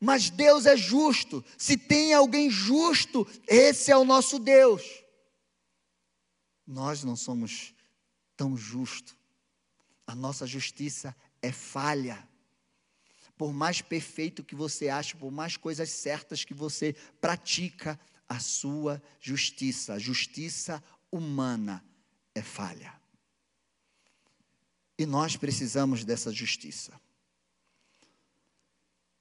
Mas 0.00 0.28
Deus 0.28 0.66
é 0.66 0.76
justo. 0.76 1.44
Se 1.56 1.76
tem 1.76 2.12
alguém 2.12 2.50
justo, 2.50 3.24
esse 3.46 3.92
é 3.92 3.96
o 3.96 4.04
nosso 4.04 4.40
Deus. 4.40 4.82
Nós 6.66 7.04
não 7.04 7.14
somos 7.14 7.72
tão 8.36 8.56
justos. 8.56 9.16
A 10.04 10.16
nossa 10.16 10.44
justiça 10.44 11.14
é 11.40 11.52
falha 11.52 12.28
por 13.42 13.52
mais 13.52 13.82
perfeito 13.82 14.44
que 14.44 14.54
você 14.54 14.88
ache, 14.88 15.16
por 15.16 15.32
mais 15.32 15.56
coisas 15.56 15.90
certas 15.90 16.44
que 16.44 16.54
você 16.54 16.94
pratica, 17.20 17.98
a 18.28 18.38
sua 18.38 19.02
justiça, 19.20 19.94
a 19.94 19.98
justiça 19.98 20.80
humana 21.10 21.84
é 22.36 22.40
falha. 22.40 22.94
E 24.96 25.04
nós 25.04 25.36
precisamos 25.36 26.04
dessa 26.04 26.30
justiça. 26.30 26.92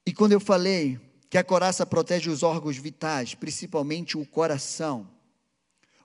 E 0.05 0.13
quando 0.13 0.33
eu 0.33 0.39
falei 0.39 1.01
que 1.27 1.39
a 1.39 1.43
coraça 1.43 1.83
protege 1.83 2.29
os 2.29 2.43
órgãos 2.43 2.77
vitais, 2.77 3.33
principalmente 3.33 4.19
o 4.19 4.25
coração, 4.27 5.09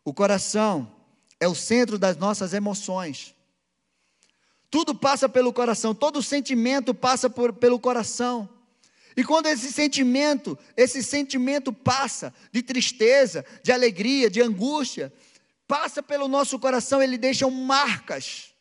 o 0.02 0.14
coração 0.14 0.90
é 1.38 1.46
o 1.46 1.54
centro 1.54 1.98
das 1.98 2.16
nossas 2.16 2.54
emoções. 2.54 3.35
Tudo 4.70 4.94
passa 4.94 5.28
pelo 5.28 5.52
coração, 5.52 5.94
todo 5.94 6.22
sentimento 6.22 6.94
passa 6.94 7.30
por, 7.30 7.52
pelo 7.52 7.78
coração. 7.78 8.48
E 9.16 9.24
quando 9.24 9.46
esse 9.46 9.72
sentimento, 9.72 10.58
esse 10.76 11.02
sentimento 11.02 11.72
passa 11.72 12.34
de 12.52 12.62
tristeza, 12.62 13.44
de 13.62 13.72
alegria, 13.72 14.28
de 14.28 14.42
angústia, 14.42 15.12
passa 15.66 16.02
pelo 16.02 16.28
nosso 16.28 16.58
coração, 16.58 17.02
ele 17.02 17.16
deixa 17.16 17.48
marcas. 17.48 18.52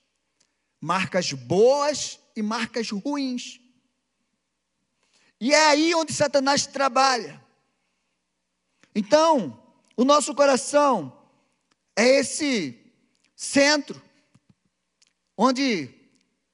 Marcas 0.79 1.33
boas 1.33 2.19
e 2.35 2.41
marcas 2.41 2.89
ruins. 2.89 3.59
E 5.41 5.53
é 5.53 5.67
aí 5.67 5.93
onde 5.93 6.13
Satanás 6.13 6.65
trabalha. 6.65 7.43
Então, 8.93 9.61
o 9.97 10.05
nosso 10.05 10.33
coração 10.33 11.11
é 11.95 12.19
esse 12.19 12.79
centro 13.35 14.01
onde 15.37 15.89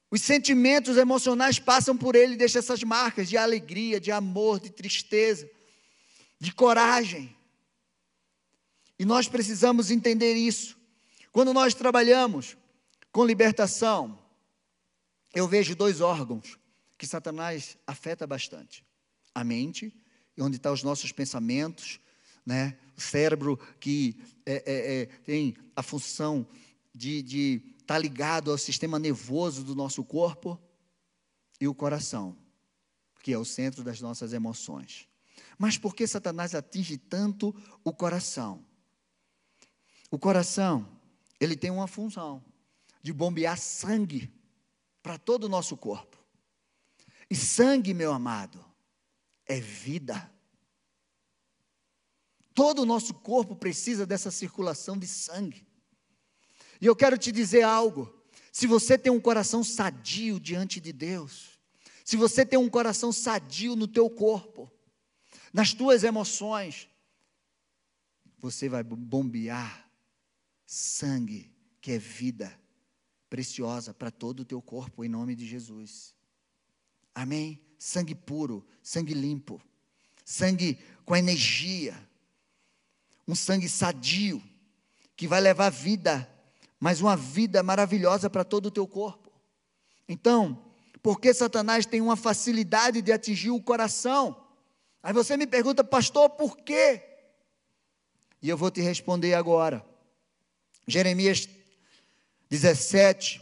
os 0.09 0.21
sentimentos 0.21 0.97
emocionais 0.97 1.57
passam 1.57 1.95
por 1.95 2.15
ele 2.15 2.33
e 2.33 2.37
deixam 2.37 2.59
essas 2.59 2.83
marcas 2.83 3.29
de 3.29 3.37
alegria, 3.37 3.99
de 3.99 4.11
amor, 4.11 4.59
de 4.59 4.69
tristeza, 4.69 5.49
de 6.39 6.53
coragem. 6.53 7.35
E 8.99 9.05
nós 9.05 9.27
precisamos 9.27 9.89
entender 9.89 10.33
isso. 10.33 10.77
Quando 11.31 11.53
nós 11.53 11.73
trabalhamos 11.73 12.57
com 13.11 13.25
libertação, 13.25 14.19
eu 15.33 15.47
vejo 15.47 15.75
dois 15.75 16.01
órgãos 16.01 16.59
que 16.97 17.07
Satanás 17.07 17.77
afeta 17.87 18.27
bastante: 18.27 18.85
a 19.33 19.43
mente, 19.43 19.93
onde 20.37 20.57
estão 20.57 20.73
os 20.73 20.83
nossos 20.83 21.11
pensamentos, 21.11 21.99
né? 22.45 22.77
o 22.97 23.01
cérebro 23.01 23.57
que 23.79 24.21
é, 24.45 24.53
é, 24.53 25.01
é, 25.01 25.05
tem 25.23 25.55
a 25.75 25.81
função 25.81 26.45
de 26.93 27.61
estar 27.79 27.95
tá 27.95 27.97
ligado 27.97 28.51
ao 28.51 28.57
sistema 28.57 28.99
nervoso 28.99 29.63
do 29.63 29.75
nosso 29.75 30.03
corpo, 30.03 30.59
e 31.61 31.67
o 31.67 31.75
coração, 31.75 32.35
que 33.21 33.31
é 33.31 33.37
o 33.37 33.45
centro 33.45 33.83
das 33.83 34.01
nossas 34.01 34.33
emoções. 34.33 35.07
Mas 35.59 35.77
por 35.77 35.95
que 35.95 36.07
Satanás 36.07 36.55
atinge 36.55 36.97
tanto 36.97 37.55
o 37.83 37.93
coração? 37.93 38.65
O 40.09 40.17
coração, 40.17 40.99
ele 41.39 41.55
tem 41.55 41.69
uma 41.69 41.87
função 41.87 42.43
de 43.03 43.13
bombear 43.13 43.59
sangue 43.59 44.33
para 45.03 45.19
todo 45.19 45.43
o 45.43 45.49
nosso 45.49 45.77
corpo. 45.77 46.17
E 47.29 47.35
sangue, 47.35 47.93
meu 47.93 48.11
amado, 48.11 48.63
é 49.45 49.59
vida. 49.59 50.31
Todo 52.55 52.81
o 52.81 52.85
nosso 52.85 53.13
corpo 53.13 53.55
precisa 53.55 54.05
dessa 54.05 54.31
circulação 54.31 54.97
de 54.97 55.07
sangue. 55.07 55.65
E 56.81 56.85
eu 56.87 56.95
quero 56.95 57.17
te 57.17 57.31
dizer 57.31 57.61
algo. 57.61 58.11
Se 58.51 58.65
você 58.65 58.97
tem 58.97 59.11
um 59.11 59.21
coração 59.21 59.63
sadio 59.63 60.39
diante 60.39 60.81
de 60.81 60.91
Deus, 60.91 61.59
se 62.03 62.17
você 62.17 62.45
tem 62.45 62.59
um 62.59 62.69
coração 62.69 63.11
sadio 63.13 63.75
no 63.75 63.87
teu 63.87 64.09
corpo, 64.09 64.69
nas 65.53 65.73
tuas 65.73 66.03
emoções, 66.03 66.89
você 68.39 68.67
vai 68.67 68.83
bombear 68.83 69.89
sangue, 70.65 71.51
que 71.79 71.91
é 71.91 71.97
vida 71.97 72.59
preciosa 73.29 73.93
para 73.93 74.11
todo 74.11 74.41
o 74.41 74.45
teu 74.45 74.61
corpo, 74.61 75.05
em 75.05 75.09
nome 75.09 75.35
de 75.35 75.45
Jesus. 75.45 76.13
Amém? 77.13 77.61
Sangue 77.77 78.15
puro, 78.15 78.65
sangue 78.81 79.13
limpo, 79.13 79.61
sangue 80.25 80.79
com 81.05 81.15
energia, 81.15 81.95
um 83.27 83.35
sangue 83.35 83.69
sadio, 83.69 84.41
que 85.15 85.27
vai 85.27 85.39
levar 85.39 85.69
vida, 85.69 86.29
mas 86.81 86.99
uma 86.99 87.15
vida 87.15 87.61
maravilhosa 87.61 88.27
para 88.27 88.43
todo 88.43 88.65
o 88.65 88.71
teu 88.71 88.87
corpo. 88.87 89.31
Então, 90.09 90.59
por 91.03 91.21
que 91.21 91.31
Satanás 91.31 91.85
tem 91.85 92.01
uma 92.01 92.15
facilidade 92.15 93.03
de 93.03 93.11
atingir 93.11 93.51
o 93.51 93.61
coração? 93.61 94.35
Aí 95.03 95.13
você 95.13 95.37
me 95.37 95.45
pergunta, 95.45 95.83
pastor, 95.83 96.31
por 96.31 96.57
quê? 96.57 97.03
E 98.41 98.49
eu 98.49 98.57
vou 98.57 98.71
te 98.71 98.81
responder 98.81 99.35
agora. 99.35 99.85
Jeremias 100.87 101.47
17, 102.49 103.39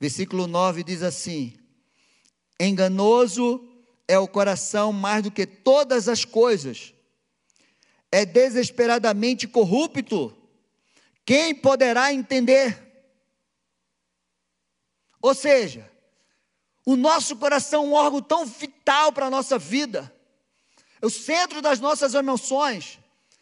versículo 0.00 0.46
9 0.46 0.82
diz 0.82 1.02
assim: 1.02 1.52
Enganoso 2.58 3.62
é 4.08 4.18
o 4.18 4.26
coração 4.26 4.94
mais 4.94 5.22
do 5.22 5.30
que 5.30 5.44
todas 5.44 6.08
as 6.08 6.24
coisas, 6.24 6.94
é 8.10 8.24
desesperadamente 8.24 9.46
corrupto. 9.46 10.34
Quem 11.26 11.52
poderá 11.52 12.12
entender? 12.12 12.80
Ou 15.20 15.34
seja, 15.34 15.90
o 16.84 16.94
nosso 16.94 17.34
coração 17.34 17.82
é 17.82 17.86
um 17.88 17.92
órgão 17.94 18.22
tão 18.22 18.46
vital 18.46 19.12
para 19.12 19.26
a 19.26 19.30
nossa 19.30 19.58
vida, 19.58 20.14
é 21.02 21.04
o 21.04 21.10
centro 21.10 21.60
das 21.60 21.80
nossas 21.80 22.14
emoções. 22.14 23.00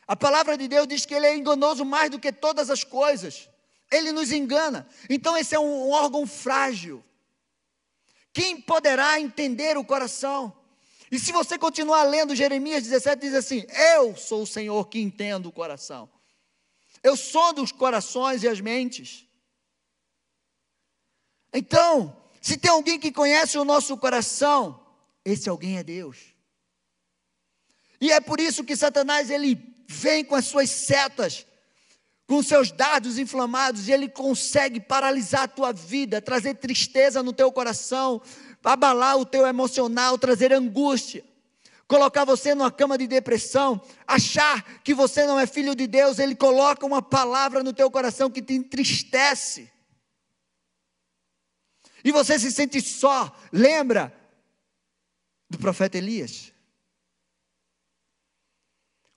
A 0.09 0.17
palavra 0.17 0.57
de 0.57 0.67
Deus 0.67 0.89
diz 0.89 1.05
que 1.05 1.15
ele 1.15 1.27
é 1.27 1.37
enganoso 1.37 1.85
mais 1.85 2.11
do 2.11 2.19
que 2.19 2.33
todas 2.33 2.71
as 2.71 2.83
coisas. 2.83 3.49
Ele 3.91 4.13
nos 4.13 4.33
engana. 4.33 4.89
Então, 5.09 5.37
esse 5.37 5.55
é 5.55 5.61
um 5.61 5.91
órgão 5.91 6.27
frágil. 6.27 7.05
Quem 8.33 8.61
poderá 8.61 9.21
entender 9.21 9.77
o 9.77 9.85
coração? 9.85 10.53
E 11.11 11.19
se 11.19 11.33
você 11.33 11.57
continuar 11.57 12.03
lendo 12.05 12.35
Jeremias 12.35 12.83
17, 12.83 13.21
diz 13.21 13.35
assim: 13.35 13.65
Eu 13.95 14.17
sou 14.17 14.43
o 14.43 14.47
Senhor 14.47 14.89
que 14.89 15.01
entendo 15.01 15.47
o 15.47 15.53
coração. 15.53 16.11
Eu 17.05 17.17
sou 17.17 17.53
dos 17.53 17.71
corações 17.71 18.43
e 18.43 18.49
as 18.49 18.61
mentes. 18.61 19.29
Então, 21.53 22.17
se 22.41 22.57
tem 22.57 22.71
alguém 22.71 22.99
que 22.99 23.13
conhece 23.13 23.57
o 23.57 23.65
nosso 23.65 23.97
coração, 23.97 24.85
esse 25.25 25.49
alguém 25.49 25.79
é 25.79 25.85
Deus. 25.85 26.35
E 28.01 28.11
é 28.11 28.21
por 28.21 28.41
isso 28.41 28.65
que 28.65 28.75
Satanás 28.75 29.31
ele 29.31 29.55
vem 29.87 30.25
com 30.25 30.35
as 30.35 30.47
suas 30.47 30.71
setas 30.71 31.47
com 32.27 32.43
seus 32.43 32.71
dardos 32.71 33.19
inflamados, 33.19 33.89
e 33.89 33.93
ele 33.93 34.09
consegue 34.09 34.81
paralisar 34.81 35.43
a 35.43 35.49
tua 35.49 35.73
vida, 35.73 36.23
trazer 36.23 36.55
tristeza 36.55 37.23
no 37.23 37.33
teu 37.33 37.53
coração, 37.53 38.21
abalar 38.63 39.19
o 39.19 39.27
teu 39.27 39.47
emocional, 39.47 40.17
trazer 40.17 40.53
angústia, 40.53 41.23
colocar 41.87 42.25
você 42.25 42.55
numa 42.55 42.71
cama 42.71 42.97
de 42.97 43.07
depressão, 43.07 43.81
achar 44.07 44.81
que 44.81 44.95
você 44.95 45.27
não 45.27 45.39
é 45.39 45.47
filho 45.47 45.75
de 45.75 45.87
Deus, 45.87 46.19
ele 46.19 46.35
coloca 46.35 46.87
uma 46.87 47.03
palavra 47.03 47.63
no 47.63 47.73
teu 47.73 47.91
coração 47.91 48.31
que 48.31 48.43
te 48.43 48.55
entristece. 48.55 49.71
E 52.05 52.13
você 52.13 52.39
se 52.39 52.53
sente 52.53 52.81
só. 52.81 53.35
Lembra 53.51 54.15
do 55.49 55.59
profeta 55.59 55.97
Elias? 55.97 56.53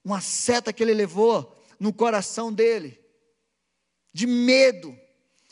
Uma 0.03 0.21
seta 0.21 0.71
que 0.71 0.81
ele 0.81 0.93
levou 0.93 1.53
no 1.79 1.93
coração 1.93 2.51
dele, 2.51 2.99
de 4.13 4.25
medo, 4.25 4.97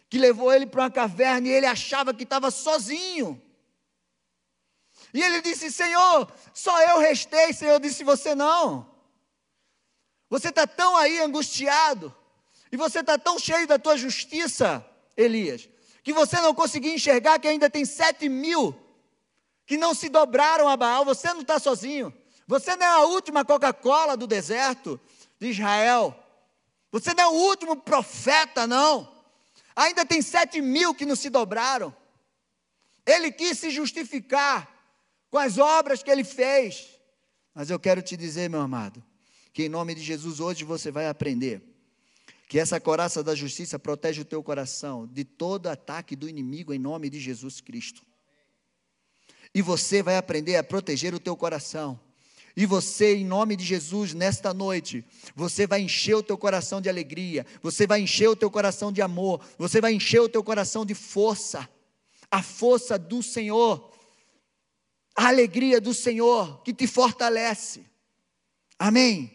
que 0.09 0.17
levou 0.17 0.53
ele 0.53 0.65
para 0.65 0.83
uma 0.83 0.91
caverna 0.91 1.47
e 1.47 1.51
ele 1.51 1.65
achava 1.65 2.13
que 2.13 2.23
estava 2.23 2.49
sozinho. 2.49 3.41
E 5.15 5.23
ele 5.23 5.41
disse: 5.41 5.71
Senhor, 5.71 6.29
só 6.53 6.77
eu 6.81 6.99
restei. 6.99 7.53
Senhor 7.53 7.79
disse: 7.79 8.03
Você 8.03 8.35
não. 8.35 8.85
Você 10.29 10.49
está 10.49 10.67
tão 10.67 10.97
aí 10.97 11.21
angustiado, 11.21 12.13
e 12.69 12.75
você 12.75 12.99
está 12.99 13.17
tão 13.17 13.39
cheio 13.39 13.65
da 13.65 13.79
tua 13.79 13.95
justiça, 13.95 14.85
Elias, 15.15 15.69
que 16.03 16.11
você 16.11 16.41
não 16.41 16.53
conseguiu 16.53 16.93
enxergar 16.93 17.39
que 17.39 17.47
ainda 17.47 17.69
tem 17.69 17.85
sete 17.85 18.27
mil 18.27 18.77
que 19.65 19.77
não 19.77 19.93
se 19.93 20.09
dobraram 20.09 20.67
a 20.67 20.75
Baal. 20.75 21.05
Você 21.05 21.31
não 21.33 21.41
está 21.41 21.59
sozinho. 21.59 22.13
Você 22.45 22.75
não 22.75 22.85
é 22.85 22.89
a 22.89 23.05
última 23.05 23.45
Coca-Cola 23.45 24.17
do 24.17 24.27
deserto 24.27 24.99
de 25.39 25.47
Israel. 25.47 26.13
Você 26.91 27.13
não 27.13 27.23
é 27.23 27.27
o 27.27 27.47
último 27.47 27.77
profeta, 27.77 28.67
não. 28.67 29.09
Ainda 29.73 30.05
tem 30.05 30.21
sete 30.21 30.61
mil 30.61 30.93
que 30.93 31.05
não 31.05 31.15
se 31.15 31.29
dobraram. 31.29 31.95
Ele 33.05 33.31
quis 33.31 33.57
se 33.57 33.69
justificar 33.69 34.74
com 35.35 35.39
as 35.39 35.57
obras 35.57 36.01
que 36.01 36.09
ele 36.09 36.23
fez. 36.23 36.97
Mas 37.53 37.69
eu 37.69 37.77
quero 37.77 38.01
te 38.01 38.15
dizer, 38.15 38.49
meu 38.49 38.61
amado, 38.61 39.03
que 39.51 39.63
em 39.63 39.69
nome 39.69 39.93
de 39.93 40.01
Jesus 40.01 40.39
hoje 40.39 40.63
você 40.63 40.89
vai 40.89 41.09
aprender 41.09 41.61
que 42.47 42.57
essa 42.57 42.79
coraça 42.79 43.21
da 43.21 43.35
justiça 43.35 43.77
protege 43.77 44.21
o 44.21 44.25
teu 44.25 44.41
coração 44.41 45.05
de 45.05 45.25
todo 45.25 45.67
ataque 45.67 46.15
do 46.15 46.29
inimigo 46.29 46.73
em 46.73 46.79
nome 46.79 47.09
de 47.09 47.19
Jesus 47.19 47.59
Cristo. 47.59 48.01
E 49.53 49.61
você 49.61 50.01
vai 50.01 50.15
aprender 50.15 50.55
a 50.55 50.63
proteger 50.63 51.13
o 51.13 51.19
teu 51.19 51.35
coração 51.35 51.99
e 52.55 52.65
você, 52.65 53.17
em 53.17 53.25
nome 53.25 53.57
de 53.57 53.65
Jesus, 53.65 54.13
nesta 54.13 54.53
noite, 54.53 55.03
você 55.35 55.67
vai 55.67 55.81
encher 55.81 56.15
o 56.15 56.23
teu 56.23 56.37
coração 56.37 56.79
de 56.79 56.87
alegria, 56.87 57.45
você 57.61 57.85
vai 57.85 57.99
encher 57.99 58.29
o 58.29 58.37
teu 58.37 58.49
coração 58.49 58.89
de 58.89 59.01
amor, 59.01 59.41
você 59.57 59.81
vai 59.81 59.91
encher 59.93 60.21
o 60.21 60.29
teu 60.29 60.41
coração 60.41 60.85
de 60.85 60.95
força. 60.95 61.67
a 62.31 62.41
força 62.41 62.97
do 62.97 63.21
Senhor, 63.21 63.94
a 65.15 65.27
alegria 65.27 65.79
do 65.79 65.93
Senhor 65.93 66.61
que 66.63 66.73
te 66.73 66.85
fortalece. 66.85 67.85
Amém? 68.77 69.31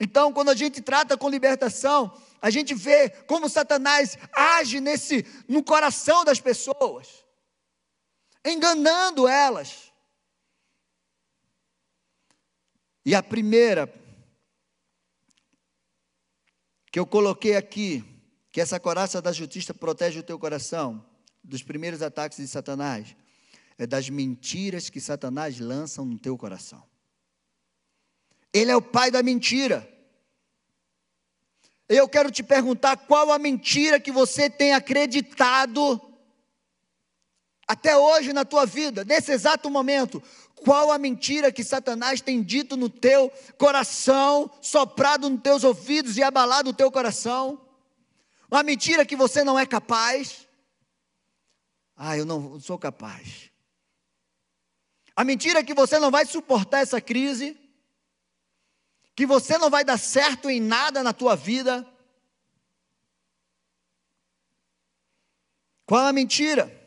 Então, 0.00 0.32
quando 0.32 0.48
a 0.48 0.54
gente 0.54 0.80
trata 0.80 1.16
com 1.16 1.28
libertação, 1.28 2.16
a 2.40 2.50
gente 2.50 2.74
vê 2.74 3.10
como 3.10 3.48
Satanás 3.48 4.18
age 4.32 4.80
nesse 4.80 5.24
no 5.48 5.62
coração 5.62 6.24
das 6.24 6.40
pessoas, 6.40 7.24
enganando 8.44 9.28
elas. 9.28 9.92
E 13.04 13.14
a 13.14 13.22
primeira 13.22 13.92
que 16.90 16.98
eu 16.98 17.06
coloquei 17.06 17.56
aqui, 17.56 18.04
que 18.50 18.60
essa 18.60 18.80
coraça 18.80 19.20
da 19.20 19.32
justiça 19.32 19.74
protege 19.74 20.20
o 20.20 20.22
teu 20.22 20.38
coração 20.38 21.04
dos 21.42 21.62
primeiros 21.62 22.00
ataques 22.00 22.38
de 22.38 22.46
Satanás, 22.46 23.14
é 23.78 23.86
das 23.86 24.08
mentiras 24.08 24.88
que 24.88 25.00
Satanás 25.00 25.58
lança 25.58 26.02
no 26.04 26.18
teu 26.18 26.36
coração. 26.38 26.82
Ele 28.52 28.70
é 28.70 28.76
o 28.76 28.82
pai 28.82 29.10
da 29.10 29.22
mentira. 29.22 29.88
Eu 31.88 32.08
quero 32.08 32.30
te 32.30 32.42
perguntar 32.42 32.96
qual 32.96 33.32
a 33.32 33.38
mentira 33.38 34.00
que 34.00 34.12
você 34.12 34.48
tem 34.48 34.72
acreditado 34.72 36.00
até 37.66 37.96
hoje 37.96 38.32
na 38.32 38.44
tua 38.44 38.64
vida, 38.64 39.04
nesse 39.04 39.32
exato 39.32 39.68
momento. 39.70 40.22
Qual 40.54 40.92
a 40.92 40.98
mentira 40.98 41.52
que 41.52 41.64
Satanás 41.64 42.20
tem 42.20 42.42
dito 42.42 42.76
no 42.76 42.88
teu 42.88 43.30
coração, 43.58 44.50
soprado 44.62 45.28
nos 45.28 45.42
teus 45.42 45.64
ouvidos 45.64 46.16
e 46.16 46.22
abalado 46.22 46.70
o 46.70 46.74
teu 46.74 46.90
coração? 46.90 47.60
Uma 48.50 48.62
mentira 48.62 49.04
que 49.04 49.16
você 49.16 49.42
não 49.42 49.58
é 49.58 49.66
capaz. 49.66 50.46
Ah, 51.96 52.16
eu 52.16 52.24
não 52.24 52.58
sou 52.60 52.78
capaz. 52.78 53.50
A 55.16 55.24
mentira 55.24 55.62
que 55.62 55.74
você 55.74 55.98
não 55.98 56.10
vai 56.10 56.26
suportar 56.26 56.80
essa 56.80 57.00
crise 57.00 57.58
que 59.14 59.26
você 59.26 59.56
não 59.56 59.70
vai 59.70 59.84
dar 59.84 59.98
certo 59.98 60.50
em 60.50 60.60
nada 60.60 61.02
na 61.02 61.12
tua 61.12 61.36
vida. 61.36 61.86
Qual 65.86 66.04
a 66.04 66.12
mentira? 66.12 66.82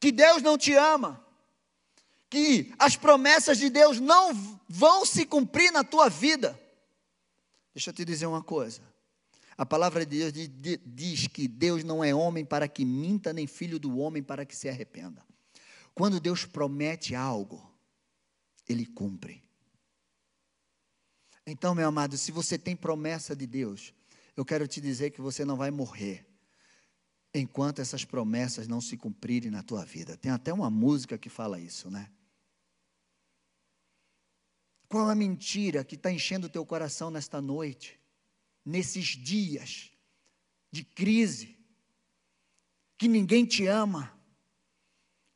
Que 0.00 0.10
Deus 0.12 0.42
não 0.42 0.56
te 0.56 0.72
ama, 0.74 1.22
que 2.30 2.72
as 2.78 2.96
promessas 2.96 3.58
de 3.58 3.68
Deus 3.68 3.98
não 3.98 4.32
vão 4.68 5.04
se 5.04 5.26
cumprir 5.26 5.72
na 5.72 5.82
tua 5.82 6.08
vida. 6.08 6.58
Deixa 7.74 7.90
eu 7.90 7.94
te 7.94 8.04
dizer 8.04 8.26
uma 8.26 8.42
coisa. 8.42 8.80
A 9.56 9.66
palavra 9.66 10.06
de 10.06 10.18
Deus 10.30 10.80
diz 10.86 11.26
que 11.26 11.48
Deus 11.48 11.82
não 11.82 12.02
é 12.02 12.14
homem 12.14 12.44
para 12.44 12.68
que 12.68 12.84
minta, 12.84 13.32
nem 13.32 13.46
filho 13.46 13.78
do 13.78 13.98
homem 13.98 14.22
para 14.22 14.46
que 14.46 14.54
se 14.54 14.68
arrependa. 14.68 15.26
Quando 15.98 16.20
Deus 16.20 16.44
promete 16.44 17.16
algo, 17.16 17.60
Ele 18.68 18.86
cumpre. 18.86 19.42
Então, 21.44 21.74
meu 21.74 21.88
amado, 21.88 22.16
se 22.16 22.30
você 22.30 22.56
tem 22.56 22.76
promessa 22.76 23.34
de 23.34 23.48
Deus, 23.48 23.92
eu 24.36 24.44
quero 24.44 24.68
te 24.68 24.80
dizer 24.80 25.10
que 25.10 25.20
você 25.20 25.44
não 25.44 25.56
vai 25.56 25.72
morrer 25.72 26.24
enquanto 27.34 27.80
essas 27.80 28.04
promessas 28.04 28.68
não 28.68 28.80
se 28.80 28.96
cumprirem 28.96 29.50
na 29.50 29.64
tua 29.64 29.84
vida. 29.84 30.16
Tem 30.16 30.30
até 30.30 30.52
uma 30.52 30.70
música 30.70 31.18
que 31.18 31.28
fala 31.28 31.58
isso, 31.58 31.90
né? 31.90 32.08
Qual 34.88 35.08
a 35.08 35.16
mentira 35.16 35.82
que 35.82 35.96
está 35.96 36.12
enchendo 36.12 36.46
o 36.46 36.50
teu 36.50 36.64
coração 36.64 37.10
nesta 37.10 37.40
noite, 37.40 37.98
nesses 38.64 39.08
dias 39.08 39.90
de 40.70 40.84
crise, 40.84 41.58
que 42.96 43.08
ninguém 43.08 43.44
te 43.44 43.66
ama, 43.66 44.16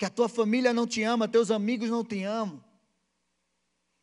que 0.03 0.07
a 0.07 0.11
tua 0.11 0.29
família 0.29 0.75
não 0.75 0.85
te 0.85 1.01
ama, 1.05 1.29
teus 1.29 1.49
amigos 1.49 1.89
não 1.89 2.05
te 2.05 2.25
amam, 2.25 2.61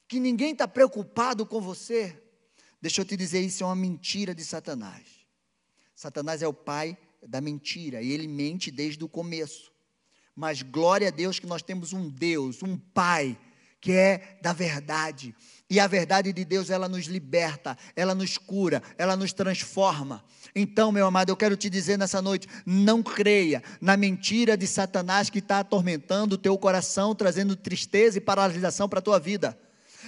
que 0.07 0.17
ninguém 0.17 0.53
está 0.53 0.65
preocupado 0.65 1.45
com 1.45 1.59
você. 1.59 2.17
Deixa 2.81 3.01
eu 3.01 3.05
te 3.05 3.17
dizer, 3.17 3.41
isso 3.41 3.63
é 3.63 3.65
uma 3.65 3.75
mentira 3.75 4.33
de 4.33 4.45
Satanás. 4.45 5.03
Satanás 5.93 6.41
é 6.41 6.47
o 6.47 6.53
pai 6.53 6.97
da 7.21 7.41
mentira 7.41 8.01
e 8.01 8.13
ele 8.13 8.29
mente 8.29 8.71
desde 8.71 9.03
o 9.03 9.09
começo. 9.09 9.73
Mas 10.33 10.61
glória 10.61 11.09
a 11.09 11.11
Deus 11.11 11.37
que 11.37 11.45
nós 11.45 11.61
temos 11.61 11.91
um 11.91 12.07
Deus, 12.07 12.63
um 12.63 12.77
Pai 12.77 13.37
que 13.81 13.91
é 13.91 14.39
da 14.41 14.53
verdade. 14.53 15.35
E 15.69 15.79
a 15.79 15.85
verdade 15.85 16.33
de 16.33 16.43
Deus, 16.43 16.71
ela 16.71 16.89
nos 16.89 17.05
liberta, 17.05 17.77
ela 17.95 18.15
nos 18.15 18.39
cura, 18.39 18.81
ela 18.97 19.15
nos 19.15 19.31
transforma. 19.31 20.23
Então, 20.55 20.91
meu 20.91 21.05
amado, 21.05 21.29
eu 21.29 21.37
quero 21.37 21.55
te 21.55 21.69
dizer 21.69 21.95
nessa 21.95 22.21
noite: 22.23 22.47
não 22.65 23.03
creia 23.03 23.61
na 23.79 23.95
mentira 23.95 24.57
de 24.57 24.65
Satanás 24.65 25.29
que 25.29 25.37
está 25.37 25.59
atormentando 25.59 26.33
o 26.33 26.37
teu 26.39 26.57
coração, 26.57 27.13
trazendo 27.13 27.55
tristeza 27.55 28.17
e 28.17 28.21
paralisação 28.21 28.89
para 28.89 28.97
a 28.97 29.01
tua 29.01 29.19
vida. 29.19 29.55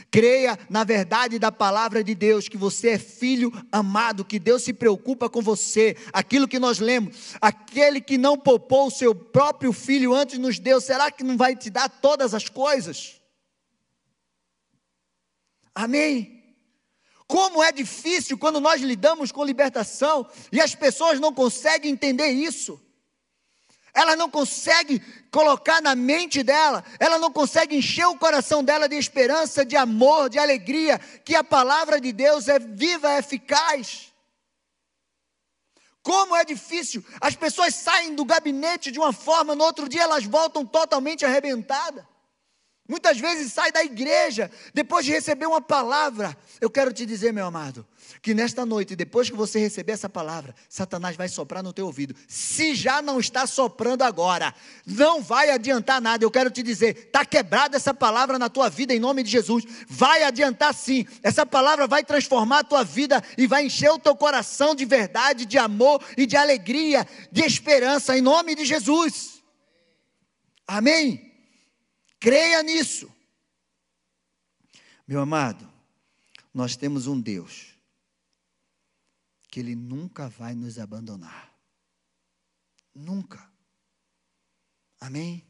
Creia 0.09 0.57
na 0.67 0.83
verdade 0.83 1.37
da 1.37 1.51
palavra 1.51 2.03
de 2.03 2.15
Deus, 2.15 2.47
que 2.49 2.57
você 2.57 2.91
é 2.91 2.97
filho 2.97 3.53
amado, 3.71 4.25
que 4.25 4.39
Deus 4.39 4.63
se 4.63 4.73
preocupa 4.73 5.29
com 5.29 5.43
você. 5.43 5.95
Aquilo 6.11 6.47
que 6.47 6.57
nós 6.57 6.79
lemos, 6.79 7.35
aquele 7.39 8.01
que 8.01 8.17
não 8.17 8.35
poupou 8.35 8.87
o 8.87 8.91
seu 8.91 9.13
próprio 9.13 9.71
filho 9.71 10.11
antes 10.11 10.39
nos 10.39 10.57
deu, 10.57 10.81
será 10.81 11.11
que 11.11 11.23
não 11.23 11.37
vai 11.37 11.55
te 11.55 11.69
dar 11.69 11.87
todas 11.87 12.33
as 12.33 12.49
coisas? 12.49 13.20
Amém? 15.73 16.41
Como 17.27 17.63
é 17.63 17.71
difícil 17.71 18.37
quando 18.37 18.59
nós 18.59 18.81
lidamos 18.81 19.31
com 19.31 19.43
libertação 19.43 20.27
e 20.51 20.59
as 20.59 20.75
pessoas 20.75 21.19
não 21.19 21.33
conseguem 21.33 21.91
entender 21.91 22.27
isso. 22.27 22.79
Ela 23.93 24.15
não 24.15 24.29
consegue 24.29 25.01
colocar 25.31 25.81
na 25.81 25.95
mente 25.95 26.43
dela, 26.43 26.83
ela 26.99 27.17
não 27.17 27.31
consegue 27.31 27.75
encher 27.75 28.05
o 28.05 28.17
coração 28.17 28.63
dela 28.63 28.87
de 28.87 28.95
esperança, 28.95 29.65
de 29.65 29.75
amor, 29.75 30.29
de 30.29 30.39
alegria, 30.39 30.97
que 31.23 31.35
a 31.35 31.43
palavra 31.43 31.99
de 31.99 32.11
Deus 32.11 32.47
é 32.47 32.59
viva, 32.59 33.11
é 33.11 33.19
eficaz. 33.19 34.11
Como 36.03 36.35
é 36.35 36.43
difícil, 36.43 37.05
as 37.19 37.35
pessoas 37.35 37.75
saem 37.75 38.15
do 38.15 38.25
gabinete 38.25 38.91
de 38.91 38.99
uma 38.99 39.13
forma, 39.13 39.55
no 39.55 39.63
outro 39.63 39.87
dia 39.87 40.03
elas 40.03 40.25
voltam 40.25 40.65
totalmente 40.65 41.25
arrebentadas. 41.25 42.10
Muitas 42.87 43.17
vezes 43.19 43.53
sai 43.53 43.71
da 43.71 43.83
igreja 43.83 44.51
depois 44.73 45.05
de 45.05 45.11
receber 45.11 45.45
uma 45.45 45.61
palavra. 45.61 46.35
Eu 46.59 46.69
quero 46.69 46.91
te 46.91 47.05
dizer, 47.05 47.31
meu 47.31 47.45
amado, 47.45 47.87
que 48.21 48.33
nesta 48.33 48.65
noite, 48.65 48.95
depois 48.95 49.29
que 49.29 49.35
você 49.35 49.59
receber 49.59 49.93
essa 49.93 50.09
palavra, 50.09 50.53
Satanás 50.67 51.15
vai 51.15 51.29
soprar 51.29 51.63
no 51.63 51.71
teu 51.71 51.85
ouvido. 51.85 52.13
Se 52.27 52.75
já 52.75 53.01
não 53.01 53.19
está 53.19 53.47
soprando 53.47 54.01
agora, 54.01 54.53
não 54.85 55.21
vai 55.21 55.51
adiantar 55.51 56.01
nada. 56.01 56.25
Eu 56.25 56.31
quero 56.31 56.51
te 56.51 56.61
dizer, 56.61 57.05
está 57.05 57.23
quebrada 57.23 57.77
essa 57.77 57.93
palavra 57.93 58.37
na 58.37 58.49
tua 58.49 58.69
vida 58.69 58.93
em 58.93 58.99
nome 58.99 59.23
de 59.23 59.29
Jesus. 59.29 59.63
Vai 59.87 60.23
adiantar 60.23 60.73
sim. 60.73 61.05
Essa 61.23 61.45
palavra 61.45 61.87
vai 61.87 62.03
transformar 62.03 62.59
a 62.59 62.63
tua 62.63 62.83
vida 62.83 63.23
e 63.37 63.47
vai 63.47 63.67
encher 63.67 63.91
o 63.91 63.99
teu 63.99 64.15
coração 64.17 64.75
de 64.75 64.83
verdade, 64.83 65.45
de 65.45 65.57
amor 65.57 66.03
e 66.17 66.25
de 66.25 66.35
alegria, 66.35 67.07
de 67.31 67.41
esperança 67.41 68.17
em 68.17 68.21
nome 68.21 68.53
de 68.53 68.65
Jesus. 68.65 69.41
Amém. 70.67 71.30
Creia 72.21 72.61
nisso. 72.61 73.11
Meu 75.07 75.19
amado, 75.19 75.67
nós 76.53 76.75
temos 76.75 77.07
um 77.07 77.19
Deus 77.19 77.75
que 79.47 79.59
Ele 79.59 79.75
nunca 79.75 80.29
vai 80.29 80.53
nos 80.53 80.77
abandonar. 80.77 81.51
Nunca. 82.93 83.51
Amém? 84.99 85.43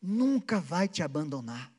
Nunca 0.00 0.58
vai 0.58 0.88
te 0.88 1.02
abandonar. 1.02 1.70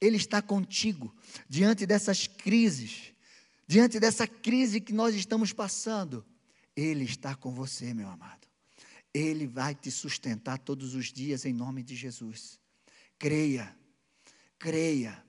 Ele 0.00 0.16
está 0.16 0.40
contigo 0.40 1.14
diante 1.46 1.84
dessas 1.84 2.26
crises, 2.26 3.12
diante 3.66 4.00
dessa 4.00 4.26
crise 4.26 4.80
que 4.80 4.94
nós 4.94 5.14
estamos 5.14 5.52
passando. 5.52 6.24
Ele 6.74 7.04
está 7.04 7.34
com 7.34 7.52
você, 7.52 7.92
meu 7.92 8.08
amado. 8.08 8.48
Ele 9.12 9.46
vai 9.46 9.74
te 9.74 9.90
sustentar 9.90 10.58
todos 10.58 10.94
os 10.94 11.12
dias 11.12 11.44
em 11.44 11.52
nome 11.52 11.82
de 11.82 11.94
Jesus. 11.94 12.58
Creia, 13.22 13.72
creia. 14.58 15.24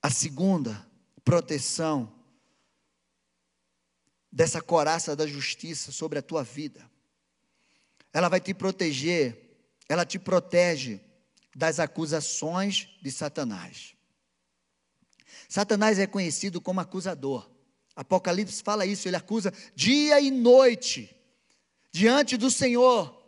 A 0.00 0.08
segunda 0.08 0.88
proteção 1.24 2.14
dessa 4.30 4.62
coraça 4.62 5.16
da 5.16 5.26
justiça 5.26 5.90
sobre 5.90 6.20
a 6.20 6.22
tua 6.22 6.44
vida. 6.44 6.88
Ela 8.12 8.28
vai 8.28 8.38
te 8.38 8.54
proteger, 8.54 9.58
ela 9.88 10.06
te 10.06 10.20
protege 10.20 11.00
das 11.52 11.80
acusações 11.80 12.88
de 13.02 13.10
Satanás. 13.10 13.96
Satanás 15.48 15.98
é 15.98 16.06
conhecido 16.06 16.60
como 16.60 16.78
acusador. 16.78 17.50
Apocalipse 17.96 18.62
fala 18.62 18.86
isso, 18.86 19.08
ele 19.08 19.16
acusa 19.16 19.52
dia 19.74 20.20
e 20.20 20.30
noite 20.30 21.12
diante 21.90 22.36
do 22.36 22.52
Senhor. 22.52 23.20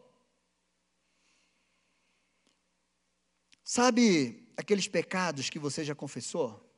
Sabe 3.65 4.47
aqueles 4.59 4.87
pecados 4.87 5.49
que 5.49 5.59
você 5.59 5.83
já 5.83 5.95
confessou? 5.95 6.71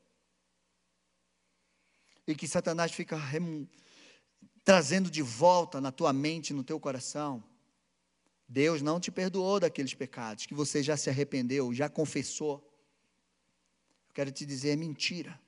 E 2.25 2.35
que 2.35 2.47
Satanás 2.47 2.93
fica 2.93 3.17
rem... 3.17 3.69
trazendo 4.65 5.11
de 5.11 5.21
volta 5.21 5.81
na 5.81 5.91
tua 5.91 6.13
mente, 6.13 6.55
no 6.55 6.63
teu 6.63 6.79
coração? 6.79 7.43
Deus 8.49 8.81
não 8.81 9.01
te 9.01 9.11
perdoou 9.11 9.59
daqueles 9.59 9.95
pecados 9.95 10.47
que 10.47 10.55
você 10.55 10.81
já 10.81 10.97
se 10.97 11.11
arrependeu, 11.11 11.75
já 11.75 11.89
confessou. 11.89 12.63
Eu 14.09 14.15
quero 14.15 14.31
te 14.31 14.47
dizer, 14.47 14.71
é 14.71 14.77
mentira. 14.77 15.41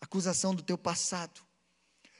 Acusação 0.00 0.54
do 0.54 0.62
teu 0.62 0.78
passado. 0.78 1.40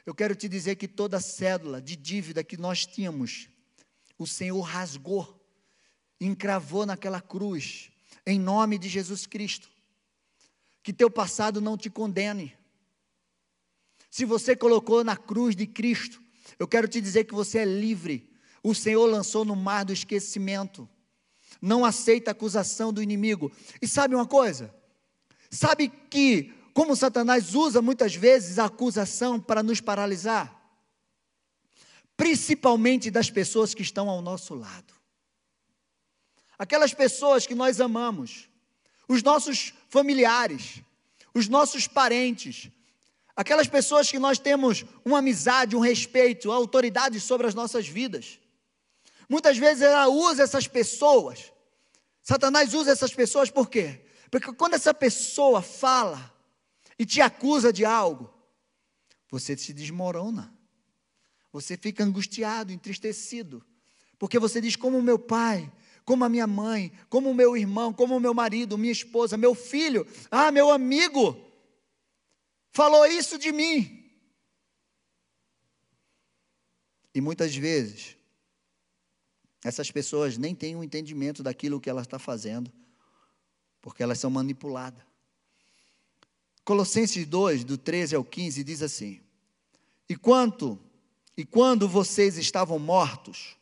Eu 0.05 0.15
quero 0.15 0.35
te 0.35 0.49
dizer 0.49 0.75
que 0.75 0.89
toda 0.89 1.21
cédula 1.21 1.81
de 1.81 1.95
dívida 1.95 2.43
que 2.43 2.57
nós 2.57 2.85
tínhamos, 2.85 3.49
o 4.19 4.27
Senhor 4.27 4.61
rasgou, 4.63 5.38
encravou 6.21 6.85
naquela 6.85 7.21
cruz, 7.21 7.91
em 8.27 8.39
nome 8.39 8.79
de 8.79 8.89
Jesus 8.89 9.27
Cristo. 9.27 9.69
Que 10.83 10.93
teu 10.93 11.11
passado 11.11 11.61
não 11.61 11.77
te 11.77 11.91
condene. 11.91 12.57
Se 14.11 14.25
você 14.25 14.57
colocou 14.57 15.05
na 15.05 15.17
cruz 15.17 15.55
de 15.55 15.67
Cristo, 15.67 16.21
eu 16.59 16.67
quero 16.67 16.89
te 16.89 17.01
dizer 17.01 17.25
que 17.25 17.35
você 17.35 17.59
é 17.59 17.65
livre. 17.65 18.31
O 18.63 18.75
Senhor 18.75 19.07
lançou 19.07 19.45
no 19.45 19.55
mar 19.55 19.85
do 19.85 19.93
esquecimento. 19.93 20.89
Não 21.61 21.85
aceita 21.85 22.31
acusação 22.31 22.93
do 22.93 23.03
inimigo. 23.03 23.53
E 23.81 23.87
sabe 23.87 24.15
uma 24.15 24.27
coisa? 24.27 24.75
Sabe 25.51 25.89
que, 25.89 26.53
como 26.73 26.97
Satanás 26.97 27.55
usa 27.55 27.81
muitas 27.81 28.15
vezes 28.15 28.59
a 28.59 28.67
acusação 28.67 29.41
para 29.41 29.63
nos 29.63 29.81
paralisar? 29.81 30.55
Principalmente 32.17 33.11
das 33.11 33.31
pessoas 33.31 33.75
que 33.75 33.83
estão 33.83 34.09
ao 34.09 34.21
nosso 34.21 34.55
lado. 34.55 34.98
Aquelas 36.59 36.93
pessoas 36.93 37.47
que 37.47 37.55
nós 37.55 37.81
amamos, 37.81 38.49
os 39.09 39.23
nossos 39.23 39.73
familiares, 39.89 40.83
os 41.33 41.49
nossos 41.49 41.87
parentes, 41.87 42.71
aquelas 43.37 43.69
pessoas 43.69 44.11
que 44.11 44.19
nós 44.19 44.39
temos 44.39 44.85
uma 45.05 45.19
amizade, 45.19 45.77
um 45.77 45.81
respeito, 45.81 46.51
autoridade 46.51 47.21
sobre 47.21 47.47
as 47.47 47.55
nossas 47.55 47.87
vidas. 47.87 48.41
Muitas 49.29 49.57
vezes 49.57 49.83
ela 49.83 50.09
usa 50.09 50.43
essas 50.43 50.67
pessoas, 50.67 51.53
Satanás 52.23 52.75
usa 52.75 52.91
essas 52.91 53.15
pessoas 53.15 53.51
por 53.51 53.71
quê? 53.71 54.05
Porque 54.31 54.53
quando 54.53 54.75
essa 54.75 54.93
pessoa 54.93 55.63
fala 55.63 56.35
e 56.99 57.07
te 57.07 57.21
acusa 57.21 57.73
de 57.73 57.85
algo, 57.85 58.33
você 59.31 59.57
se 59.57 59.73
desmorona, 59.73 60.53
você 61.53 61.77
fica 61.77 62.05
angustiado, 62.05 62.73
entristecido, 62.73 63.65
porque 64.19 64.39
você 64.39 64.61
diz: 64.61 64.77
como 64.77 65.01
meu 65.01 65.19
pai, 65.19 65.71
como 66.09 66.25
a 66.25 66.29
minha 66.31 66.47
mãe, 66.47 66.91
como 67.11 67.31
o 67.31 67.35
meu 67.35 67.55
irmão, 67.55 67.93
como 67.93 68.17
o 68.17 68.21
meu 68.21 68.33
marido, 68.33 68.79
minha 68.79 68.91
esposa, 68.91 69.37
meu 69.37 69.55
filho, 69.55 70.07
ah, 70.31 70.51
meu 70.51 70.71
amigo, 70.71 71.39
falou 72.73 73.05
isso 73.05 73.39
de 73.39 73.53
mim. 73.53 74.11
E 77.15 77.21
muitas 77.21 77.55
vezes, 77.55 78.17
essas 79.63 79.91
pessoas 79.91 80.39
nem 80.39 80.55
têm 80.55 80.75
um 80.75 80.83
entendimento 80.83 81.43
daquilo 81.43 81.79
que 81.79 81.91
ela 81.91 82.01
está 82.01 82.19
fazendo, 82.19 82.73
porque 83.83 84.03
elas 84.03 84.19
são 84.19 84.31
manipuladas. 84.31 85.05
Colossenses 86.65 87.27
2, 87.27 87.65
do 87.65 87.77
13 87.77 88.17
ao 88.17 88.25
15, 88.25 88.65
diz 88.65 88.81
assim: 88.81 89.21
E 90.09 90.17
quanto 90.17 90.81
e 91.37 91.45
quando 91.45 91.87
vocês 91.87 92.39
estavam 92.39 92.79
mortos 92.79 93.58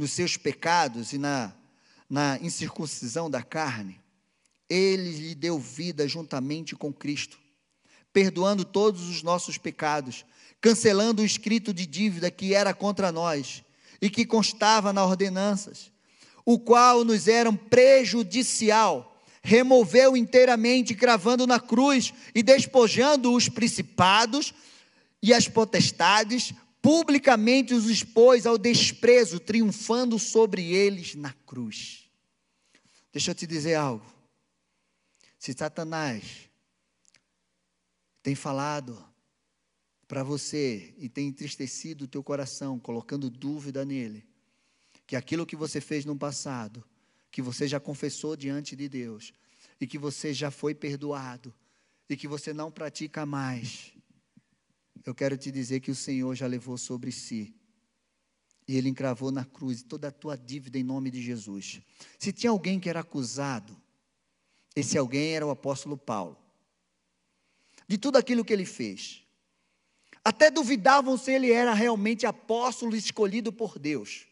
nos 0.00 0.12
seus 0.12 0.36
pecados 0.36 1.12
e 1.12 1.18
na, 1.18 1.52
na 2.08 2.38
incircuncisão 2.40 3.30
da 3.30 3.42
carne, 3.42 4.00
ele 4.68 5.10
lhe 5.10 5.34
deu 5.34 5.58
vida 5.58 6.08
juntamente 6.08 6.74
com 6.74 6.92
Cristo 6.92 7.38
perdoando 8.12 8.64
todos 8.64 9.08
os 9.08 9.22
nossos 9.22 9.56
pecados, 9.56 10.24
cancelando 10.60 11.22
o 11.22 11.24
escrito 11.24 11.72
de 11.72 11.86
dívida 11.86 12.30
que 12.30 12.54
era 12.54 12.74
contra 12.74 13.12
nós 13.12 13.62
e 14.00 14.10
que 14.10 14.26
constava 14.26 14.92
na 14.92 15.04
ordenanças, 15.04 15.92
o 16.44 16.58
qual 16.58 17.04
nos 17.04 17.28
era 17.28 17.52
prejudicial, 17.52 19.16
removeu 19.42 20.16
inteiramente, 20.16 20.94
cravando 20.94 21.46
na 21.46 21.60
cruz 21.60 22.12
e 22.34 22.42
despojando 22.42 23.32
os 23.32 23.48
principados 23.48 24.52
e 25.22 25.32
as 25.32 25.46
potestades, 25.46 26.52
publicamente 26.82 27.74
os 27.74 27.88
expôs 27.88 28.46
ao 28.46 28.56
desprezo, 28.56 29.38
triunfando 29.38 30.18
sobre 30.18 30.72
eles 30.72 31.14
na 31.14 31.32
cruz. 31.32 32.08
Deixa 33.12 33.30
eu 33.30 33.34
te 33.34 33.46
dizer 33.46 33.74
algo. 33.74 34.06
Se 35.38 35.52
Satanás 35.52 36.48
tem 38.22 38.34
falado 38.34 39.02
para 40.06 40.22
você 40.22 40.94
e 40.98 41.08
tem 41.08 41.28
entristecido 41.28 42.04
o 42.04 42.08
teu 42.08 42.22
coração, 42.22 42.78
colocando 42.78 43.30
dúvida 43.30 43.84
nele, 43.84 44.26
que 45.06 45.16
aquilo 45.16 45.46
que 45.46 45.56
você 45.56 45.80
fez 45.80 46.04
no 46.04 46.16
passado, 46.16 46.84
que 47.30 47.40
você 47.40 47.66
já 47.66 47.80
confessou 47.80 48.36
diante 48.36 48.74
de 48.74 48.88
Deus, 48.88 49.32
e 49.80 49.86
que 49.86 49.98
você 49.98 50.34
já 50.34 50.50
foi 50.50 50.74
perdoado, 50.74 51.54
e 52.08 52.16
que 52.16 52.28
você 52.28 52.52
não 52.52 52.70
pratica 52.70 53.24
mais, 53.24 53.92
eu 55.04 55.14
quero 55.14 55.36
te 55.36 55.50
dizer 55.50 55.80
que 55.80 55.90
o 55.90 55.94
Senhor 55.94 56.34
já 56.34 56.46
levou 56.46 56.76
sobre 56.76 57.10
si. 57.12 57.54
E 58.68 58.76
ele 58.76 58.88
encravou 58.88 59.30
na 59.30 59.44
cruz 59.44 59.82
toda 59.82 60.08
a 60.08 60.12
tua 60.12 60.36
dívida 60.36 60.78
em 60.78 60.82
nome 60.82 61.10
de 61.10 61.20
Jesus. 61.20 61.80
Se 62.18 62.32
tinha 62.32 62.50
alguém 62.50 62.78
que 62.78 62.88
era 62.88 63.00
acusado, 63.00 63.76
esse 64.76 64.96
alguém 64.96 65.34
era 65.34 65.46
o 65.46 65.50
apóstolo 65.50 65.96
Paulo 65.96 66.40
de 67.90 67.98
tudo 67.98 68.18
aquilo 68.18 68.44
que 68.44 68.52
ele 68.52 68.64
fez. 68.64 69.24
Até 70.24 70.48
duvidavam 70.48 71.18
se 71.18 71.32
ele 71.32 71.50
era 71.50 71.74
realmente 71.74 72.24
apóstolo 72.24 72.94
escolhido 72.94 73.52
por 73.52 73.80
Deus. 73.80 74.28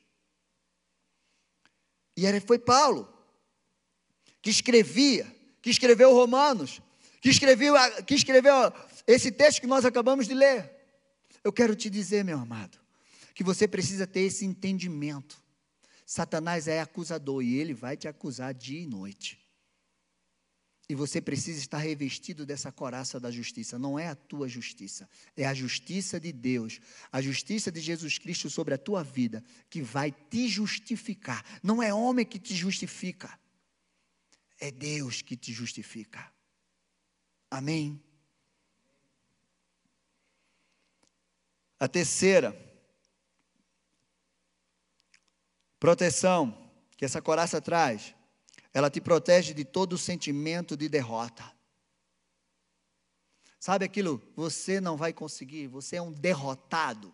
E 2.16 2.24
era, 2.24 2.40
foi 2.40 2.56
Paulo, 2.56 3.12
que 4.40 4.48
escrevia, 4.48 5.26
que 5.60 5.70
escreveu 5.70 6.14
Romanos, 6.14 6.80
que 7.20 7.30
escreveu, 7.30 7.74
que 8.06 8.14
escreveu 8.14 8.54
esse 9.08 9.32
texto 9.32 9.60
que 9.62 9.66
nós 9.66 9.86
acabamos 9.86 10.28
de 10.28 10.34
ler. 10.34 10.70
Eu 11.42 11.52
quero 11.52 11.74
te 11.74 11.88
dizer, 11.88 12.24
meu 12.24 12.38
amado, 12.38 12.78
que 13.34 13.42
você 13.42 13.66
precisa 13.66 14.06
ter 14.06 14.20
esse 14.20 14.44
entendimento. 14.44 15.42
Satanás 16.04 16.68
é 16.68 16.80
acusador 16.80 17.42
e 17.42 17.54
ele 17.56 17.72
vai 17.72 17.96
te 17.96 18.06
acusar 18.06 18.52
dia 18.52 18.80
e 18.80 18.86
noite. 18.86 19.38
E 20.90 20.94
você 20.94 21.20
precisa 21.20 21.58
estar 21.58 21.78
revestido 21.78 22.46
dessa 22.46 22.72
coraça 22.72 23.20
da 23.20 23.30
justiça. 23.30 23.78
Não 23.78 23.98
é 23.98 24.08
a 24.08 24.14
tua 24.14 24.48
justiça, 24.48 25.08
é 25.36 25.46
a 25.46 25.52
justiça 25.52 26.18
de 26.18 26.32
Deus, 26.32 26.80
a 27.12 27.20
justiça 27.20 27.70
de 27.70 27.80
Jesus 27.80 28.18
Cristo 28.18 28.48
sobre 28.48 28.74
a 28.74 28.78
tua 28.78 29.02
vida, 29.04 29.44
que 29.68 29.82
vai 29.82 30.10
te 30.10 30.48
justificar. 30.48 31.44
Não 31.62 31.82
é 31.82 31.92
homem 31.92 32.24
que 32.24 32.38
te 32.38 32.54
justifica, 32.54 33.38
é 34.58 34.70
Deus 34.70 35.20
que 35.20 35.36
te 35.36 35.52
justifica. 35.52 36.32
Amém? 37.50 38.02
A 41.78 41.86
terceira, 41.86 42.56
proteção 45.78 46.70
que 46.96 47.04
essa 47.04 47.22
coraça 47.22 47.60
traz 47.60 48.14
ela 48.72 48.90
te 48.90 49.00
protege 49.00 49.54
de 49.54 49.64
todo 49.64 49.98
sentimento 49.98 50.76
de 50.76 50.88
derrota. 50.88 51.44
Sabe 53.58 53.84
aquilo? 53.84 54.22
Você 54.36 54.80
não 54.80 54.96
vai 54.96 55.12
conseguir, 55.12 55.66
você 55.66 55.96
é 55.96 56.02
um 56.02 56.12
derrotado. 56.12 57.12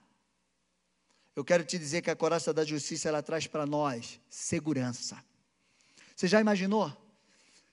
Eu 1.35 1.45
quero 1.45 1.65
te 1.65 1.79
dizer 1.79 2.03
que 2.03 2.11
a 2.11 2.17
coraça 2.17 2.53
da 2.53 2.65
justiça 2.65 3.09
ela 3.09 3.23
traz 3.23 3.47
para 3.47 3.65
nós 3.67 4.21
segurança. 4.29 5.25
Você 6.15 6.29
já 6.29 6.41
imaginou? 6.41 6.95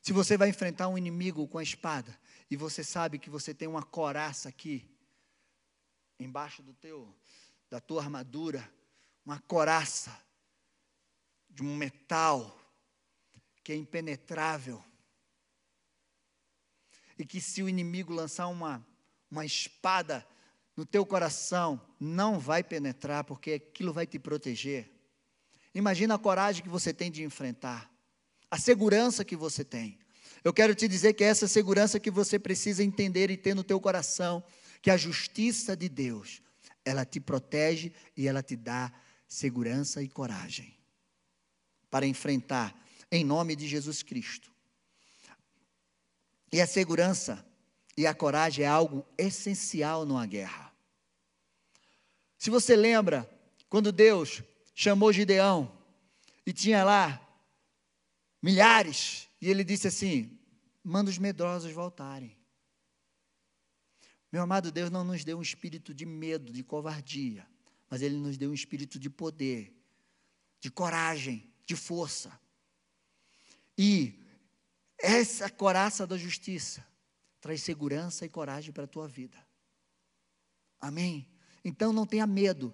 Se 0.02 0.14
você 0.14 0.38
vai 0.38 0.50
enfrentar 0.50 0.88
um 0.88 0.98
inimigo 0.98 1.48
com 1.48 1.58
a 1.58 1.64
espada 1.64 2.18
e 2.50 2.56
você 2.56 2.84
sabe 2.84 3.20
que 3.20 3.30
você 3.30 3.54
tem 3.54 3.68
uma 3.68 3.84
coraça 3.84 4.50
aqui 4.50 4.90
embaixo 6.24 6.62
do 6.62 6.74
teu 6.74 7.14
da 7.70 7.80
tua 7.80 8.02
armadura, 8.02 8.70
uma 9.26 9.40
coraça 9.40 10.16
de 11.50 11.64
um 11.64 11.74
metal 11.74 12.60
que 13.64 13.72
é 13.72 13.76
impenetrável. 13.76 14.84
E 17.18 17.26
que 17.26 17.40
se 17.40 17.64
o 17.64 17.70
inimigo 17.70 18.14
lançar 18.14 18.48
uma, 18.48 18.86
uma 19.30 19.46
espada 19.46 20.28
no 20.76 20.86
teu 20.86 21.06
coração, 21.06 21.80
não 22.00 22.40
vai 22.40 22.64
penetrar, 22.64 23.24
porque 23.24 23.54
aquilo 23.54 23.94
vai 23.94 24.06
te 24.06 24.20
proteger. 24.20 24.92
Imagina 25.74 26.16
a 26.16 26.20
coragem 26.20 26.64
que 26.64 26.70
você 26.70 26.94
tem 26.94 27.10
de 27.10 27.24
enfrentar, 27.24 27.90
a 28.50 28.58
segurança 28.58 29.24
que 29.24 29.36
você 29.36 29.64
tem. 29.64 29.98
Eu 30.44 30.52
quero 30.52 30.74
te 30.74 30.88
dizer 30.88 31.14
que 31.14 31.24
é 31.24 31.28
essa 31.28 31.48
segurança 31.48 32.00
que 32.00 32.12
você 32.12 32.40
precisa 32.40 32.84
entender 32.84 33.30
e 33.30 33.38
ter 33.38 33.54
no 33.54 33.64
teu 33.64 33.80
coração, 33.80 34.44
que 34.82 34.89
a 34.89 34.98
justiça 34.98 35.76
de 35.76 35.88
Deus, 35.88 36.41
ela 36.84 37.06
te 37.06 37.20
protege 37.20 37.94
e 38.17 38.28
ela 38.28 38.41
te 38.41 38.56
dá 38.56 38.91
segurança 39.28 40.02
e 40.02 40.10
coragem 40.10 40.76
para 41.89 42.08
enfrentar 42.08 42.76
em 43.12 43.24
nome 43.24 43.56
de 43.56 43.67
Jesus 43.67 44.02
Cristo. 44.02 44.52
E 46.52 46.60
a 46.60 46.67
segurança 46.67 47.46
e 47.96 48.08
a 48.08 48.13
coragem 48.13 48.65
é 48.65 48.67
algo 48.67 49.06
essencial 49.17 50.06
numa 50.06 50.26
guerra. 50.26 50.74
Se 52.38 52.50
você 52.50 52.76
lembra, 52.76 53.30
quando 53.70 53.91
Deus 53.91 54.41
chamou 54.74 55.13
Gideão 55.13 55.72
e 56.46 56.52
tinha 56.52 56.84
lá 56.84 57.22
milhares, 58.41 59.30
e 59.39 59.50
ele 59.50 59.63
disse 59.63 59.88
assim: 59.88 60.39
manda 60.84 61.10
os 61.10 61.17
medrosos 61.17 61.72
voltarem. 61.72 62.36
Meu 64.32 64.41
amado 64.41 64.72
Deus 64.72 64.89
não 64.89 65.04
nos 65.04 65.24
deu 65.24 65.38
um 65.38 65.41
espírito 65.41 65.94
de 65.94 66.06
medo, 66.06 66.54
de 66.54 66.63
covardia, 66.63 67.46
mas 67.89 68.02
Ele 68.02 68.15
nos 68.15 68.38
deu 68.38 68.52
um 68.52 68.54
espírito 68.54 68.98
de 68.98 69.10
poder, 69.10 69.76
de 70.60 70.72
coragem, 70.72 71.52
de 71.65 71.76
força. 71.76 72.32
E 73.78 74.20
essa 74.98 75.50
coraça 75.50 76.08
da 76.08 76.17
justiça 76.17 76.86
traz 77.41 77.62
segurança 77.62 78.26
e 78.26 78.30
coragem 78.30 78.72
para 78.72 78.86
a 78.86 78.88
tua 78.88 79.08
vida. 79.08 79.38
Amém? 80.80 81.28
Então 81.65 81.91
não 81.91 82.06
tenha 82.06 82.26
medo. 82.26 82.74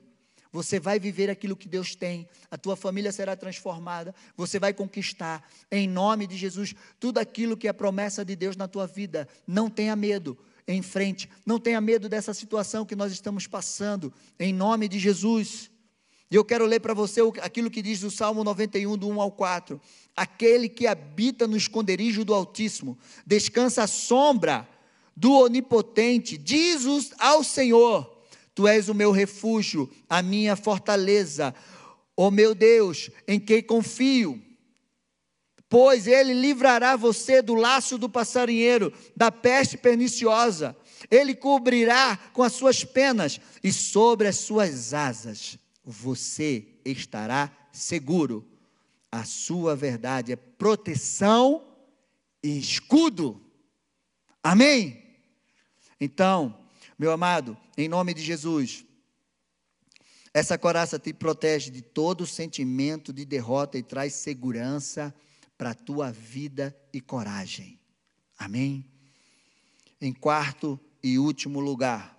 Você 0.52 0.80
vai 0.80 1.00
viver 1.00 1.30
aquilo 1.30 1.56
que 1.56 1.68
Deus 1.68 1.96
tem, 1.96 2.28
a 2.50 2.58
tua 2.58 2.76
família 2.76 3.12
será 3.12 3.36
transformada, 3.36 4.16
você 4.36 4.60
vai 4.60 4.74
conquistar, 4.74 5.48
em 5.70 5.88
nome 5.88 6.26
de 6.26 6.38
Jesus, 6.38 6.74
tudo 7.00 7.20
aquilo 7.20 7.58
que 7.58 7.68
é 7.68 7.74
promessa 7.74 8.24
de 8.24 8.36
Deus 8.36 8.56
na 8.56 8.68
tua 8.68 8.88
vida. 8.88 9.28
Não 9.46 9.70
tenha 9.70 9.96
medo, 9.96 10.38
em 10.68 10.82
frente, 10.82 11.30
não 11.46 11.60
tenha 11.60 11.80
medo 11.80 12.10
dessa 12.10 12.34
situação 12.34 12.86
que 12.86 12.96
nós 12.96 13.12
estamos 13.12 13.48
passando, 13.48 14.14
em 14.38 14.54
nome 14.54 14.88
de 14.88 15.00
Jesus. 15.00 15.72
E 16.30 16.36
eu 16.36 16.44
quero 16.44 16.66
ler 16.66 16.82
para 16.82 16.94
você 16.94 17.22
aquilo 17.42 17.72
que 17.72 17.82
diz 17.82 18.04
o 18.04 18.12
Salmo 18.12 18.44
91, 18.44 18.98
do 18.98 19.08
1 19.08 19.22
ao 19.22 19.32
4. 19.32 19.80
Aquele 20.16 20.68
que 20.68 20.86
habita 20.86 21.48
no 21.48 21.56
esconderijo 21.56 22.26
do 22.26 22.34
Altíssimo, 22.34 22.98
descansa 23.26 23.84
à 23.84 23.88
sombra 23.88 24.68
do 25.16 25.32
Onipotente, 25.34 26.38
diz 26.38 26.86
ao 27.18 27.44
Senhor: 27.44 28.24
Tu 28.54 28.68
és 28.68 28.90
o 28.90 28.94
meu 28.94 29.12
refúgio, 29.12 29.90
a 30.10 30.22
minha 30.22 30.58
fortaleza, 30.58 31.56
o 32.16 32.30
meu 32.30 32.54
Deus, 32.54 33.10
em 33.26 33.40
quem 33.40 33.64
confio. 33.64 34.42
Pois 35.70 36.08
ele 36.08 36.34
livrará 36.34 36.96
você 36.96 37.42
do 37.42 37.54
laço 37.54 37.98
do 37.98 38.10
passarinheiro, 38.10 38.94
da 39.16 39.32
peste 39.32 39.78
perniciosa. 39.78 40.76
Ele 41.12 41.36
cobrirá 41.36 42.18
com 42.34 42.42
as 42.42 42.54
suas 42.54 42.84
penas 42.84 43.40
e 43.64 43.72
sobre 43.72 44.28
as 44.28 44.38
suas 44.38 44.94
asas 44.94 45.60
você 45.84 46.66
estará 46.84 47.50
seguro. 47.72 48.46
A 49.10 49.24
sua 49.24 49.76
verdade 49.76 50.34
é 50.34 50.36
proteção 50.36 51.66
e 52.44 52.58
escudo. 52.58 53.42
Amém? 54.44 55.02
Então, 56.00 56.58
meu 57.00 57.12
amado, 57.12 57.58
em 57.78 57.88
nome 57.88 58.14
de 58.14 58.22
Jesus, 58.22 58.86
essa 60.34 60.58
coraça 60.58 61.00
te 61.00 61.14
protege 61.14 61.72
de 61.72 61.82
todo 61.82 62.28
sentimento 62.28 63.12
de 63.14 63.26
derrota 63.26 63.78
e 63.78 63.84
traz 63.84 64.14
segurança 64.14 65.14
para 65.58 65.72
a 65.72 65.76
tua 65.76 66.12
vida 66.12 66.78
e 66.94 67.02
coragem. 67.02 67.80
Amém? 68.38 68.86
Em 70.00 70.14
quarto 70.14 70.80
e 71.02 71.18
último 71.18 71.60
lugar, 71.60 72.16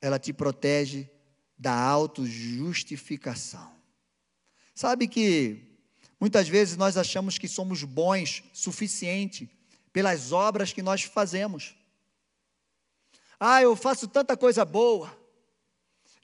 ela 0.00 0.18
te 0.18 0.32
protege 0.32 1.08
da 1.56 1.72
autojustificação. 1.72 3.72
Sabe 4.74 5.06
que 5.06 5.78
muitas 6.18 6.48
vezes 6.48 6.76
nós 6.76 6.96
achamos 6.96 7.38
que 7.38 7.46
somos 7.46 7.84
bons 7.84 8.42
suficiente 8.52 9.48
pelas 9.92 10.32
obras 10.32 10.72
que 10.72 10.82
nós 10.82 11.02
fazemos. 11.02 11.76
Ah, 13.38 13.62
eu 13.62 13.76
faço 13.76 14.08
tanta 14.08 14.36
coisa 14.36 14.64
boa. 14.64 15.21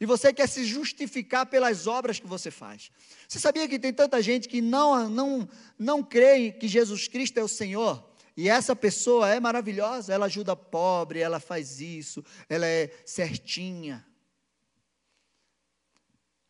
E 0.01 0.07
você 0.07 0.33
quer 0.33 0.49
se 0.49 0.65
justificar 0.65 1.47
pelas 1.47 1.87
obras 1.87 2.21
que 2.21 2.27
você 2.27 2.51
faz. 2.51 2.91
Você 3.29 3.41
sabia 3.41 3.69
que 3.69 3.79
tem 3.79 3.93
tanta 3.93 4.23
gente 4.23 4.49
que 4.49 4.61
não, 4.61 5.09
não, 5.09 5.49
não 5.79 6.03
crê 6.03 6.53
que 6.53 6.69
Jesus 6.69 7.09
Cristo 7.09 7.39
é 7.39 7.43
o 7.43 7.49
Senhor? 7.49 8.09
E 8.37 8.49
essa 8.49 8.77
pessoa 8.77 9.29
é 9.29 9.41
maravilhosa, 9.41 10.15
ela 10.15 10.27
ajuda 10.27 10.55
pobre, 10.55 11.19
ela 11.19 11.41
faz 11.41 11.81
isso, 11.81 12.25
ela 12.49 12.65
é 12.65 12.89
certinha. 13.05 14.07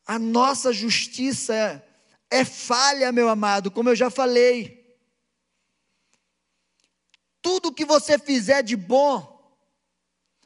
A 0.07 0.19
nossa 0.19 0.71
justiça 0.71 1.55
é, 1.55 1.83
é 2.31 2.45
falha, 2.45 3.11
meu 3.11 3.31
amado, 3.31 3.71
como 3.71 3.89
eu 3.89 3.97
já 3.97 4.11
falei. 4.11 4.99
Tudo 7.41 7.73
que 7.73 7.87
você 7.87 8.19
fizer 8.19 8.63
de 8.63 8.77
bom, 8.77 9.57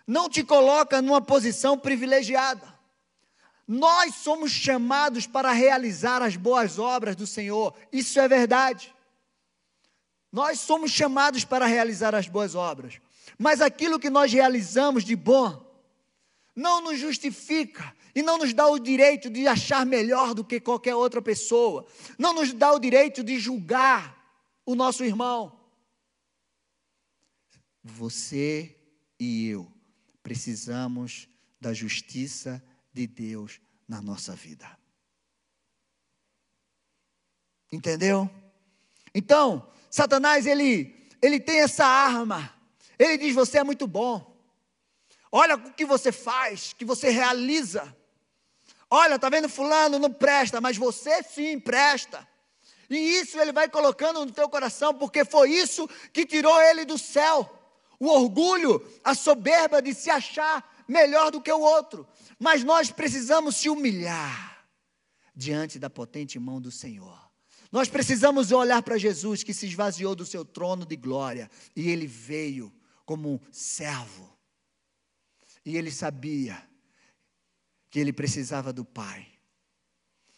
não 0.06 0.28
te 0.28 0.44
coloca 0.44 1.02
numa 1.02 1.20
posição 1.20 1.76
privilegiada. 1.76 2.71
Nós 3.72 4.16
somos 4.16 4.50
chamados 4.50 5.26
para 5.26 5.50
realizar 5.50 6.20
as 6.20 6.36
boas 6.36 6.78
obras 6.78 7.16
do 7.16 7.26
Senhor, 7.26 7.74
isso 7.90 8.20
é 8.20 8.28
verdade. 8.28 8.94
Nós 10.30 10.60
somos 10.60 10.90
chamados 10.90 11.42
para 11.42 11.64
realizar 11.64 12.14
as 12.14 12.28
boas 12.28 12.54
obras, 12.54 13.00
mas 13.38 13.62
aquilo 13.62 13.98
que 13.98 14.10
nós 14.10 14.30
realizamos 14.30 15.02
de 15.02 15.16
bom 15.16 15.64
não 16.54 16.82
nos 16.82 16.98
justifica 16.98 17.96
e 18.14 18.22
não 18.22 18.36
nos 18.36 18.52
dá 18.52 18.66
o 18.66 18.78
direito 18.78 19.30
de 19.30 19.48
achar 19.48 19.86
melhor 19.86 20.34
do 20.34 20.44
que 20.44 20.60
qualquer 20.60 20.94
outra 20.94 21.22
pessoa, 21.22 21.86
não 22.18 22.34
nos 22.34 22.52
dá 22.52 22.74
o 22.74 22.78
direito 22.78 23.24
de 23.24 23.38
julgar 23.38 24.22
o 24.66 24.74
nosso 24.74 25.02
irmão. 25.02 25.58
Você 27.82 28.76
e 29.18 29.48
eu 29.48 29.66
precisamos 30.22 31.26
da 31.58 31.72
justiça 31.72 32.62
de 32.92 33.06
Deus 33.06 33.60
na 33.88 34.00
nossa 34.00 34.34
vida. 34.34 34.78
Entendeu? 37.70 38.30
Então, 39.14 39.66
Satanás 39.90 40.46
ele 40.46 41.00
ele 41.20 41.38
tem 41.38 41.60
essa 41.60 41.86
arma. 41.86 42.52
Ele 42.98 43.16
diz: 43.16 43.34
"Você 43.34 43.58
é 43.58 43.64
muito 43.64 43.86
bom. 43.86 44.32
Olha 45.30 45.56
o 45.56 45.72
que 45.72 45.84
você 45.84 46.12
faz, 46.12 46.72
que 46.72 46.84
você 46.84 47.08
realiza. 47.08 47.96
Olha, 48.90 49.18
tá 49.18 49.30
vendo 49.30 49.48
fulano 49.48 49.98
não 49.98 50.12
presta, 50.12 50.60
mas 50.60 50.76
você 50.76 51.22
sim 51.22 51.58
presta. 51.58 52.28
E 52.90 52.96
isso 52.96 53.40
ele 53.40 53.52
vai 53.52 53.68
colocando 53.68 54.26
no 54.26 54.32
teu 54.32 54.48
coração, 54.50 54.92
porque 54.92 55.24
foi 55.24 55.50
isso 55.50 55.88
que 56.12 56.26
tirou 56.26 56.60
ele 56.60 56.84
do 56.84 56.98
céu 56.98 57.62
o 58.02 58.08
orgulho, 58.08 58.84
a 59.04 59.14
soberba 59.14 59.80
de 59.80 59.94
se 59.94 60.10
achar 60.10 60.71
melhor 60.88 61.30
do 61.30 61.40
que 61.40 61.52
o 61.52 61.60
outro. 61.60 62.06
Mas 62.38 62.64
nós 62.64 62.90
precisamos 62.90 63.56
se 63.56 63.68
humilhar 63.68 64.66
diante 65.34 65.78
da 65.78 65.88
potente 65.88 66.38
mão 66.38 66.60
do 66.60 66.70
Senhor. 66.70 67.20
Nós 67.70 67.88
precisamos 67.88 68.52
olhar 68.52 68.82
para 68.82 68.98
Jesus 68.98 69.42
que 69.42 69.54
se 69.54 69.66
esvaziou 69.66 70.14
do 70.14 70.26
seu 70.26 70.44
trono 70.44 70.84
de 70.84 70.94
glória 70.94 71.50
e 71.74 71.88
ele 71.88 72.06
veio 72.06 72.72
como 73.06 73.34
um 73.34 73.40
servo. 73.50 74.30
E 75.64 75.76
ele 75.76 75.90
sabia 75.90 76.62
que 77.90 77.98
ele 77.98 78.12
precisava 78.12 78.72
do 78.72 78.84
Pai. 78.84 79.26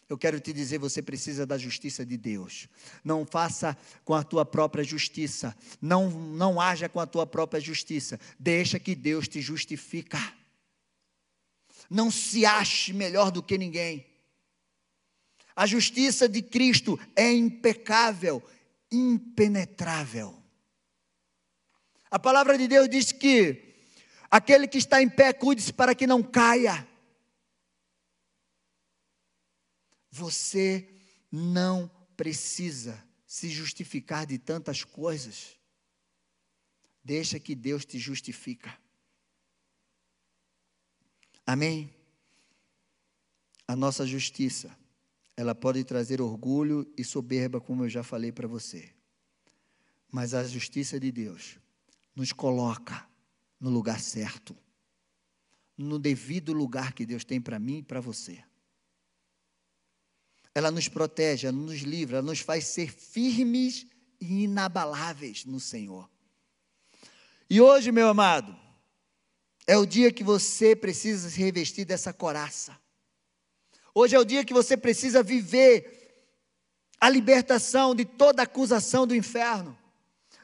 Eu 0.07 0.17
quero 0.17 0.39
te 0.39 0.53
dizer, 0.53 0.77
você 0.77 1.01
precisa 1.01 1.45
da 1.45 1.57
justiça 1.57 2.05
de 2.05 2.15
Deus. 2.15 2.69
Não 3.03 3.25
faça 3.25 3.75
com 4.03 4.13
a 4.13 4.23
tua 4.23 4.45
própria 4.45 4.83
justiça. 4.83 5.55
Não, 5.81 6.09
não 6.09 6.61
haja 6.61 6.87
com 6.87 6.99
a 6.99 7.07
tua 7.07 7.25
própria 7.25 7.59
justiça. 7.59 8.19
Deixa 8.39 8.79
que 8.79 8.93
Deus 8.93 9.27
te 9.27 9.41
justifica. 9.41 10.19
Não 11.89 12.11
se 12.11 12.45
ache 12.45 12.93
melhor 12.93 13.31
do 13.31 13.41
que 13.41 13.57
ninguém. 13.57 14.05
A 15.55 15.65
justiça 15.65 16.29
de 16.29 16.41
Cristo 16.41 16.99
é 17.15 17.31
impecável, 17.31 18.43
impenetrável. 18.91 20.35
A 22.11 22.19
palavra 22.19 22.57
de 22.57 22.67
Deus 22.67 22.87
diz 22.87 23.11
que 23.11 23.73
aquele 24.29 24.67
que 24.67 24.77
está 24.77 25.01
em 25.01 25.09
pé, 25.09 25.33
cuide-se 25.33 25.73
para 25.73 25.95
que 25.95 26.05
não 26.05 26.21
caia. 26.21 26.87
Você 30.15 30.87
não 31.29 31.91
precisa 32.15 33.03
se 33.27 33.49
justificar 33.49 34.25
de 34.25 34.37
tantas 34.37 34.81
coisas. 34.81 35.59
Deixa 37.03 37.37
que 37.37 37.53
Deus 37.53 37.83
te 37.83 37.99
justifica. 37.99 38.73
Amém? 41.45 41.93
A 43.67 43.75
nossa 43.75 44.07
justiça, 44.07 44.73
ela 45.35 45.53
pode 45.53 45.83
trazer 45.83 46.21
orgulho 46.21 46.89
e 46.97 47.03
soberba, 47.03 47.59
como 47.59 47.83
eu 47.83 47.89
já 47.89 48.01
falei 48.01 48.31
para 48.31 48.47
você. 48.47 48.93
Mas 50.09 50.33
a 50.33 50.45
justiça 50.45 50.97
de 50.97 51.11
Deus 51.11 51.59
nos 52.15 52.31
coloca 52.31 53.05
no 53.59 53.69
lugar 53.69 53.99
certo, 53.99 54.55
no 55.77 55.99
devido 55.99 56.53
lugar 56.53 56.93
que 56.93 57.05
Deus 57.05 57.25
tem 57.25 57.41
para 57.41 57.59
mim 57.59 57.79
e 57.79 57.83
para 57.83 57.99
você 57.99 58.41
ela 60.55 60.71
nos 60.71 60.87
protege, 60.87 61.47
ela 61.47 61.57
nos 61.57 61.81
livra, 61.81 62.17
ela 62.17 62.25
nos 62.25 62.39
faz 62.39 62.63
ser 62.65 62.89
firmes 62.89 63.85
e 64.21 64.45
inabaláveis 64.45 65.43
no 65.43 65.59
Senhor. 65.59 66.09
E 67.49 67.59
hoje, 67.59 67.91
meu 67.91 68.07
amado, 68.07 68.55
é 69.67 69.77
o 69.77 69.85
dia 69.85 70.13
que 70.13 70.23
você 70.23 70.73
precisa 70.73 71.29
se 71.29 71.37
revestir 71.37 71.83
dessa 71.83 72.13
coraça. 72.13 72.79
Hoje 73.93 74.15
é 74.15 74.19
o 74.19 74.25
dia 74.25 74.45
que 74.45 74.53
você 74.53 74.77
precisa 74.77 75.21
viver 75.21 75.95
a 77.01 77.09
libertação 77.09 77.93
de 77.93 78.05
toda 78.05 78.43
acusação 78.43 79.05
do 79.05 79.15
inferno, 79.15 79.77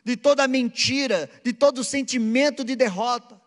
de 0.03 0.17
toda 0.17 0.47
mentira, 0.47 1.29
de 1.43 1.53
todo 1.53 1.83
sentimento 1.83 2.63
de 2.63 2.75
derrota, 2.75 3.39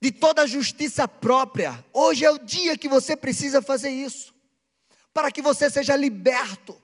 de 0.00 0.12
toda 0.12 0.46
justiça 0.46 1.08
própria. 1.08 1.84
Hoje 1.92 2.24
é 2.24 2.30
o 2.30 2.38
dia 2.38 2.76
que 2.76 2.88
você 2.88 3.16
precisa 3.16 3.62
fazer 3.62 3.90
isso, 3.90 4.33
para 5.14 5.30
que 5.30 5.40
você 5.40 5.70
seja 5.70 5.96
liberto 5.96 6.80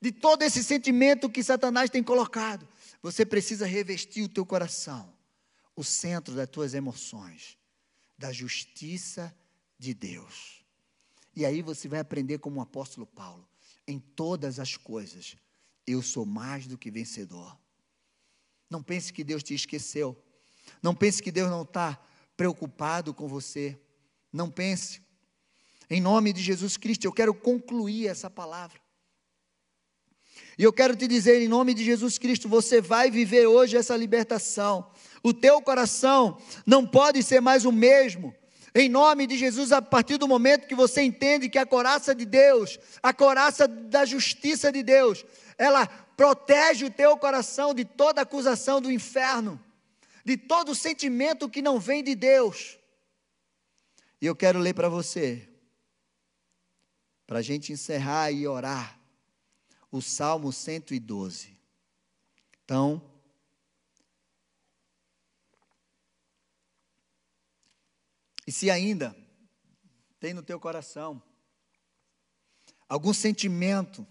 de 0.00 0.12
todo 0.12 0.42
esse 0.42 0.62
sentimento 0.62 1.30
que 1.30 1.42
Satanás 1.42 1.88
tem 1.88 2.02
colocado. 2.02 2.68
Você 3.00 3.24
precisa 3.24 3.64
revestir 3.64 4.24
o 4.24 4.28
teu 4.28 4.44
coração, 4.44 5.12
o 5.74 5.84
centro 5.84 6.34
das 6.34 6.50
tuas 6.50 6.74
emoções, 6.74 7.56
da 8.18 8.32
justiça 8.32 9.34
de 9.78 9.94
Deus. 9.94 10.64
E 11.34 11.46
aí 11.46 11.62
você 11.62 11.86
vai 11.88 12.00
aprender 12.00 12.38
como 12.38 12.58
o 12.58 12.62
apóstolo 12.62 13.06
Paulo, 13.06 13.48
em 13.86 14.00
todas 14.00 14.58
as 14.58 14.76
coisas, 14.76 15.36
eu 15.86 16.02
sou 16.02 16.26
mais 16.26 16.66
do 16.66 16.76
que 16.76 16.90
vencedor. 16.90 17.56
Não 18.68 18.82
pense 18.82 19.12
que 19.12 19.24
Deus 19.24 19.42
te 19.42 19.54
esqueceu. 19.54 20.20
Não 20.82 20.94
pense 20.94 21.22
que 21.22 21.32
Deus 21.32 21.48
não 21.48 21.62
está 21.62 21.98
preocupado 22.36 23.14
com 23.14 23.26
você. 23.26 23.80
Não 24.30 24.50
pense. 24.50 25.00
Em 25.90 26.00
nome 26.00 26.32
de 26.32 26.42
Jesus 26.42 26.76
Cristo, 26.76 27.04
eu 27.04 27.12
quero 27.12 27.34
concluir 27.34 28.08
essa 28.08 28.28
palavra. 28.28 28.80
E 30.58 30.62
eu 30.62 30.72
quero 30.72 30.96
te 30.96 31.06
dizer, 31.06 31.40
em 31.40 31.48
nome 31.48 31.72
de 31.72 31.84
Jesus 31.84 32.18
Cristo, 32.18 32.48
você 32.48 32.80
vai 32.80 33.10
viver 33.10 33.46
hoje 33.46 33.76
essa 33.76 33.96
libertação. 33.96 34.90
O 35.22 35.32
teu 35.32 35.62
coração 35.62 36.38
não 36.66 36.86
pode 36.86 37.22
ser 37.22 37.40
mais 37.40 37.64
o 37.64 37.72
mesmo. 37.72 38.34
Em 38.74 38.88
nome 38.88 39.26
de 39.26 39.38
Jesus, 39.38 39.72
a 39.72 39.80
partir 39.80 40.18
do 40.18 40.28
momento 40.28 40.66
que 40.66 40.74
você 40.74 41.02
entende 41.02 41.48
que 41.48 41.58
a 41.58 41.64
coraça 41.64 42.14
de 42.14 42.24
Deus, 42.24 42.78
a 43.02 43.14
coraça 43.14 43.66
da 43.66 44.04
justiça 44.04 44.70
de 44.70 44.82
Deus, 44.82 45.24
ela 45.56 45.86
protege 45.86 46.84
o 46.84 46.90
teu 46.90 47.16
coração 47.16 47.72
de 47.72 47.84
toda 47.84 48.20
acusação 48.20 48.80
do 48.80 48.90
inferno, 48.90 49.60
de 50.24 50.36
todo 50.36 50.74
sentimento 50.74 51.48
que 51.48 51.62
não 51.62 51.78
vem 51.78 52.02
de 52.02 52.14
Deus. 52.14 52.78
E 54.20 54.26
eu 54.26 54.36
quero 54.36 54.58
ler 54.58 54.74
para 54.74 54.88
você, 54.88 55.47
para 57.28 57.40
a 57.40 57.42
gente 57.42 57.74
encerrar 57.74 58.32
e 58.32 58.48
orar 58.48 58.98
o 59.92 60.00
Salmo 60.00 60.50
112. 60.50 61.60
Então, 62.64 63.02
e 68.46 68.50
se 68.50 68.70
ainda 68.70 69.14
tem 70.18 70.32
no 70.32 70.42
teu 70.42 70.58
coração 70.58 71.22
algum 72.88 73.12
sentimento 73.12 74.06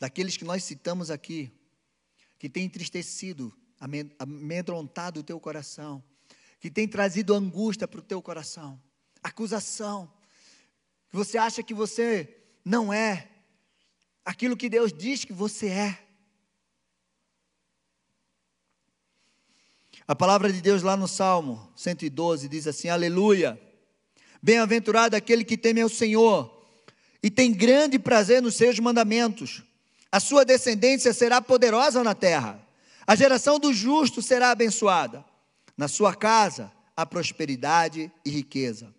daqueles 0.00 0.34
que 0.34 0.44
nós 0.44 0.64
citamos 0.64 1.10
aqui, 1.10 1.52
que 2.38 2.48
tem 2.48 2.64
entristecido, 2.64 3.54
amedrontado 4.18 5.20
o 5.20 5.22
teu 5.22 5.38
coração, 5.38 6.02
que 6.58 6.70
tem 6.70 6.88
trazido 6.88 7.34
angústia 7.34 7.86
para 7.86 8.00
o 8.00 8.02
teu 8.02 8.22
coração, 8.22 8.82
acusação, 9.22 10.10
você 11.12 11.36
acha 11.36 11.62
que 11.62 11.74
você 11.74 12.36
não 12.64 12.92
é 12.92 13.28
aquilo 14.24 14.56
que 14.56 14.68
Deus 14.68 14.92
diz 14.92 15.24
que 15.24 15.32
você 15.32 15.68
é. 15.68 15.98
A 20.06 20.16
palavra 20.16 20.52
de 20.52 20.60
Deus 20.60 20.82
lá 20.82 20.96
no 20.96 21.06
Salmo 21.06 21.70
112 21.76 22.48
diz 22.48 22.66
assim: 22.66 22.88
Aleluia! 22.88 23.60
Bem-aventurado 24.42 25.14
aquele 25.14 25.44
que 25.44 25.56
teme 25.56 25.80
ao 25.80 25.88
Senhor 25.88 26.50
e 27.22 27.30
tem 27.30 27.52
grande 27.52 27.98
prazer 27.98 28.42
nos 28.42 28.56
seus 28.56 28.78
mandamentos. 28.80 29.62
A 30.10 30.18
sua 30.18 30.44
descendência 30.44 31.12
será 31.12 31.40
poderosa 31.40 32.02
na 32.02 32.14
terra. 32.14 32.60
A 33.06 33.14
geração 33.14 33.58
do 33.58 33.72
justo 33.72 34.20
será 34.20 34.50
abençoada. 34.50 35.24
Na 35.76 35.88
sua 35.88 36.14
casa 36.14 36.72
há 36.96 37.06
prosperidade 37.06 38.10
e 38.24 38.30
riqueza. 38.30 38.92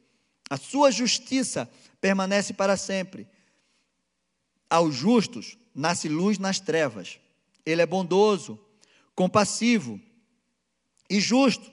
A 0.49 0.57
sua 0.57 0.91
justiça 0.91 1.70
permanece 2.04 2.51
para 2.51 2.76
sempre 2.76 3.26
aos 4.70 4.95
justos 4.95 5.56
nasce 5.74 6.10
luz 6.10 6.39
nas 6.39 6.60
trevas. 6.60 7.20
Ele 7.64 7.82
é 7.82 7.86
bondoso, 7.86 8.60
compassivo 9.16 10.01
e 11.08 11.22
justo. 11.22 11.72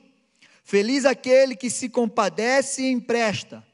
Feliz 0.62 1.07
aquele 1.07 1.57
que 1.57 1.70
se 1.70 1.89
compadece 1.89 2.83
e 2.83 2.93
empresta. 2.93 3.66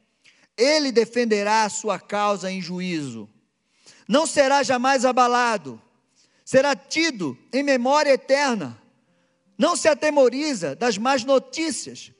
Ele 0.56 0.92
defenderá 0.92 1.64
a 1.64 1.68
sua 1.68 1.98
causa 1.98 2.50
em 2.50 2.62
juízo. 2.62 3.28
Não 4.08 4.26
será 4.26 4.62
jamais 4.62 5.04
abalado. 5.04 5.82
Será 6.44 6.76
tido 6.76 7.36
em 7.52 7.64
memória 7.64 8.12
eterna. 8.12 8.80
Não 9.58 9.76
se 9.76 9.88
atemoriza 9.88 10.76
das 10.76 10.96
más 10.96 11.22
notícias. 11.24 12.12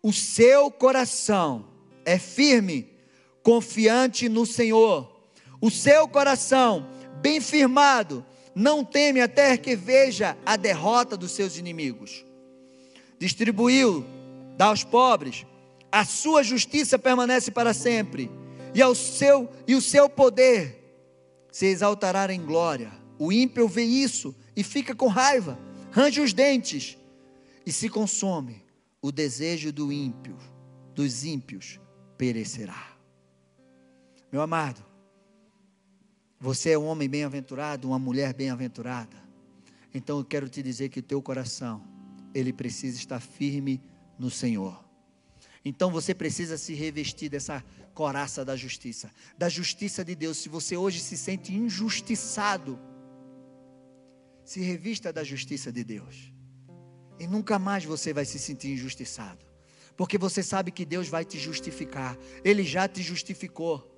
O 0.00 0.12
seu 0.12 0.70
coração 0.70 1.68
é 2.04 2.18
firme, 2.18 2.91
confiante 3.42 4.28
no 4.28 4.46
Senhor 4.46 5.12
o 5.62 5.70
seu 5.70 6.08
coração, 6.08 6.84
bem 7.20 7.40
firmado, 7.40 8.26
não 8.52 8.84
teme 8.84 9.20
até 9.20 9.56
que 9.56 9.76
veja 9.76 10.36
a 10.44 10.56
derrota 10.56 11.16
dos 11.16 11.30
seus 11.30 11.56
inimigos. 11.56 12.24
Distribuiu, 13.16 14.04
dá 14.56 14.66
aos 14.66 14.82
pobres, 14.82 15.46
a 15.90 16.04
sua 16.04 16.42
justiça 16.42 16.98
permanece 16.98 17.52
para 17.52 17.72
sempre, 17.72 18.28
e, 18.74 18.82
ao 18.82 18.92
seu, 18.92 19.48
e 19.68 19.76
o 19.76 19.80
seu 19.80 20.08
poder 20.08 20.82
se 21.52 21.66
exaltará 21.66 22.32
em 22.32 22.44
glória. 22.44 22.90
O 23.16 23.30
ímpio 23.30 23.68
vê 23.68 23.84
isso 23.84 24.34
e 24.56 24.64
fica 24.64 24.96
com 24.96 25.06
raiva, 25.06 25.56
range 25.92 26.20
os 26.20 26.32
dentes 26.32 26.98
e 27.64 27.70
se 27.70 27.88
consome. 27.88 28.64
O 29.00 29.12
desejo 29.12 29.72
do 29.72 29.92
ímpio, 29.92 30.36
dos 30.94 31.24
ímpios, 31.24 31.78
perecerá. 32.16 32.91
Meu 34.32 34.40
amado, 34.40 34.82
você 36.40 36.70
é 36.70 36.78
um 36.78 36.86
homem 36.86 37.06
bem-aventurado, 37.06 37.86
uma 37.86 37.98
mulher 37.98 38.32
bem-aventurada. 38.32 39.14
Então 39.92 40.16
eu 40.18 40.24
quero 40.24 40.48
te 40.48 40.62
dizer 40.62 40.88
que 40.88 41.00
o 41.00 41.02
teu 41.02 41.20
coração, 41.20 41.86
ele 42.34 42.50
precisa 42.50 42.96
estar 42.96 43.20
firme 43.20 43.78
no 44.18 44.30
Senhor. 44.30 44.82
Então 45.62 45.90
você 45.90 46.14
precisa 46.14 46.56
se 46.56 46.72
revestir 46.72 47.28
dessa 47.28 47.62
coraça 47.92 48.42
da 48.42 48.56
justiça, 48.56 49.10
da 49.36 49.50
justiça 49.50 50.02
de 50.02 50.14
Deus. 50.14 50.38
Se 50.38 50.48
você 50.48 50.78
hoje 50.78 50.98
se 51.00 51.18
sente 51.18 51.54
injustiçado, 51.54 52.80
se 54.46 54.60
revista 54.60 55.12
da 55.12 55.22
justiça 55.22 55.70
de 55.70 55.84
Deus. 55.84 56.32
E 57.20 57.26
nunca 57.26 57.58
mais 57.58 57.84
você 57.84 58.14
vai 58.14 58.24
se 58.24 58.38
sentir 58.38 58.72
injustiçado. 58.72 59.44
Porque 59.94 60.16
você 60.16 60.42
sabe 60.42 60.70
que 60.70 60.86
Deus 60.86 61.06
vai 61.06 61.22
te 61.22 61.38
justificar. 61.38 62.16
Ele 62.42 62.64
já 62.64 62.88
te 62.88 63.02
justificou. 63.02 63.91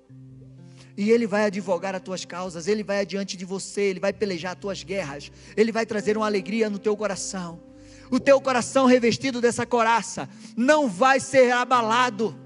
E 0.97 1.11
Ele 1.11 1.27
vai 1.27 1.45
advogar 1.45 1.93
as 1.93 2.01
tuas 2.01 2.25
causas, 2.25 2.67
Ele 2.67 2.83
vai 2.83 2.99
adiante 2.99 3.35
de 3.35 3.45
você, 3.45 3.81
Ele 3.81 3.99
vai 3.99 4.13
pelejar 4.13 4.53
as 4.53 4.59
tuas 4.59 4.83
guerras, 4.83 5.31
Ele 5.55 5.71
vai 5.71 5.85
trazer 5.85 6.15
uma 6.17 6.25
alegria 6.25 6.69
no 6.69 6.79
teu 6.79 6.95
coração. 6.95 7.59
O 8.09 8.19
teu 8.19 8.39
coração 8.39 8.85
revestido 8.85 9.41
dessa 9.41 9.65
coraça 9.65 10.29
não 10.55 10.87
vai 10.87 11.19
ser 11.19 11.51
abalado 11.51 12.39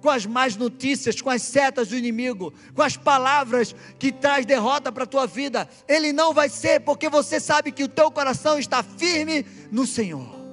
com 0.00 0.10
as 0.10 0.26
más 0.26 0.54
notícias, 0.54 1.20
com 1.20 1.30
as 1.30 1.40
setas 1.40 1.88
do 1.88 1.96
inimigo, 1.96 2.52
com 2.74 2.82
as 2.82 2.94
palavras 2.94 3.74
que 3.98 4.12
traz 4.12 4.44
derrota 4.44 4.92
para 4.92 5.04
a 5.04 5.06
tua 5.06 5.26
vida. 5.26 5.66
Ele 5.88 6.12
não 6.12 6.34
vai 6.34 6.50
ser, 6.50 6.80
porque 6.80 7.08
você 7.08 7.40
sabe 7.40 7.72
que 7.72 7.82
o 7.82 7.88
teu 7.88 8.10
coração 8.10 8.58
está 8.58 8.82
firme 8.82 9.46
no 9.72 9.86
Senhor. 9.86 10.44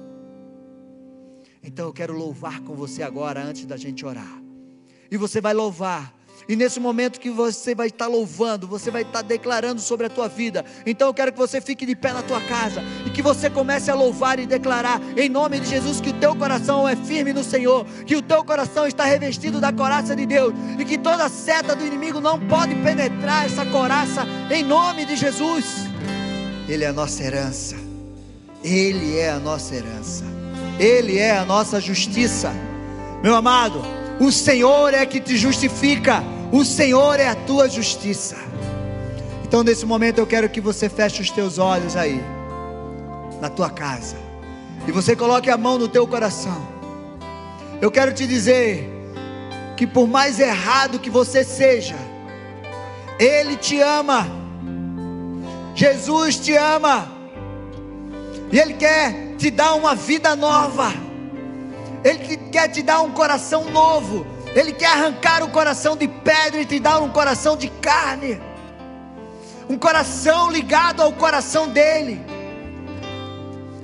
Então 1.62 1.86
eu 1.86 1.92
quero 1.92 2.16
louvar 2.16 2.60
com 2.62 2.74
você 2.74 3.02
agora, 3.02 3.42
antes 3.42 3.66
da 3.66 3.76
gente 3.76 4.04
orar. 4.04 4.42
E 5.10 5.18
você 5.18 5.38
vai 5.38 5.52
louvar 5.52 6.14
e 6.48 6.56
nesse 6.56 6.80
momento 6.80 7.20
que 7.20 7.30
você 7.30 7.74
vai 7.74 7.88
estar 7.88 8.06
louvando, 8.06 8.66
você 8.66 8.90
vai 8.90 9.02
estar 9.02 9.22
declarando 9.22 9.80
sobre 9.80 10.06
a 10.06 10.10
tua 10.10 10.28
vida. 10.28 10.64
Então 10.84 11.08
eu 11.08 11.14
quero 11.14 11.32
que 11.32 11.38
você 11.38 11.60
fique 11.60 11.86
de 11.86 11.94
pé 11.94 12.12
na 12.12 12.22
tua 12.22 12.40
casa 12.40 12.82
e 13.06 13.10
que 13.10 13.22
você 13.22 13.48
comece 13.48 13.90
a 13.90 13.94
louvar 13.94 14.38
e 14.38 14.46
declarar 14.46 15.00
em 15.16 15.28
nome 15.28 15.60
de 15.60 15.68
Jesus 15.68 16.00
que 16.00 16.10
o 16.10 16.14
teu 16.14 16.34
coração 16.34 16.88
é 16.88 16.96
firme 16.96 17.32
no 17.32 17.44
Senhor, 17.44 17.84
que 18.06 18.16
o 18.16 18.22
teu 18.22 18.44
coração 18.44 18.86
está 18.86 19.04
revestido 19.04 19.60
da 19.60 19.72
coraça 19.72 20.16
de 20.16 20.26
Deus 20.26 20.52
e 20.78 20.84
que 20.84 20.98
toda 20.98 21.28
seta 21.28 21.74
do 21.74 21.86
inimigo 21.86 22.20
não 22.20 22.38
pode 22.38 22.74
penetrar 22.76 23.46
essa 23.46 23.64
coraça 23.66 24.26
em 24.50 24.62
nome 24.62 25.04
de 25.04 25.16
Jesus. 25.16 25.64
Ele 26.68 26.84
é 26.84 26.88
a 26.88 26.92
nossa 26.92 27.22
herança. 27.22 27.76
Ele 28.64 29.18
é 29.18 29.30
a 29.30 29.38
nossa 29.38 29.74
herança. 29.74 30.24
Ele 30.78 31.18
é 31.18 31.36
a 31.36 31.44
nossa 31.44 31.80
justiça. 31.80 32.52
Meu 33.22 33.34
amado, 33.34 33.82
o 34.22 34.30
Senhor 34.30 34.94
é 34.94 35.04
que 35.04 35.20
te 35.20 35.36
justifica. 35.36 36.22
O 36.52 36.64
Senhor 36.64 37.18
é 37.18 37.26
a 37.26 37.34
tua 37.34 37.68
justiça. 37.68 38.36
Então, 39.42 39.64
nesse 39.64 39.84
momento, 39.84 40.18
eu 40.18 40.26
quero 40.26 40.48
que 40.48 40.60
você 40.60 40.88
feche 40.88 41.20
os 41.20 41.28
teus 41.28 41.58
olhos 41.58 41.96
aí, 41.96 42.22
na 43.40 43.50
tua 43.50 43.68
casa, 43.68 44.16
e 44.86 44.92
você 44.92 45.16
coloque 45.16 45.50
a 45.50 45.58
mão 45.58 45.76
no 45.76 45.88
teu 45.88 46.06
coração. 46.06 46.56
Eu 47.80 47.90
quero 47.90 48.14
te 48.14 48.24
dizer 48.24 48.88
que 49.76 49.88
por 49.88 50.06
mais 50.06 50.38
errado 50.38 51.00
que 51.00 51.10
você 51.10 51.42
seja, 51.42 51.96
Ele 53.18 53.56
te 53.56 53.80
ama. 53.80 54.28
Jesus 55.74 56.36
te 56.36 56.54
ama. 56.54 57.10
E 58.52 58.58
Ele 58.58 58.74
quer 58.74 59.34
te 59.36 59.50
dar 59.50 59.74
uma 59.74 59.96
vida 59.96 60.36
nova. 60.36 61.11
Ele 62.04 62.36
quer 62.50 62.68
te 62.68 62.82
dar 62.82 63.00
um 63.02 63.12
coração 63.12 63.70
novo. 63.70 64.26
Ele 64.54 64.72
quer 64.72 64.88
arrancar 64.92 65.42
o 65.42 65.50
coração 65.50 65.96
de 65.96 66.08
pedra 66.08 66.60
e 66.60 66.66
te 66.66 66.78
dar 66.78 67.00
um 67.00 67.08
coração 67.08 67.56
de 67.56 67.68
carne. 67.68 68.40
Um 69.68 69.78
coração 69.78 70.50
ligado 70.50 71.00
ao 71.00 71.12
coração 71.12 71.68
dele. 71.68 72.20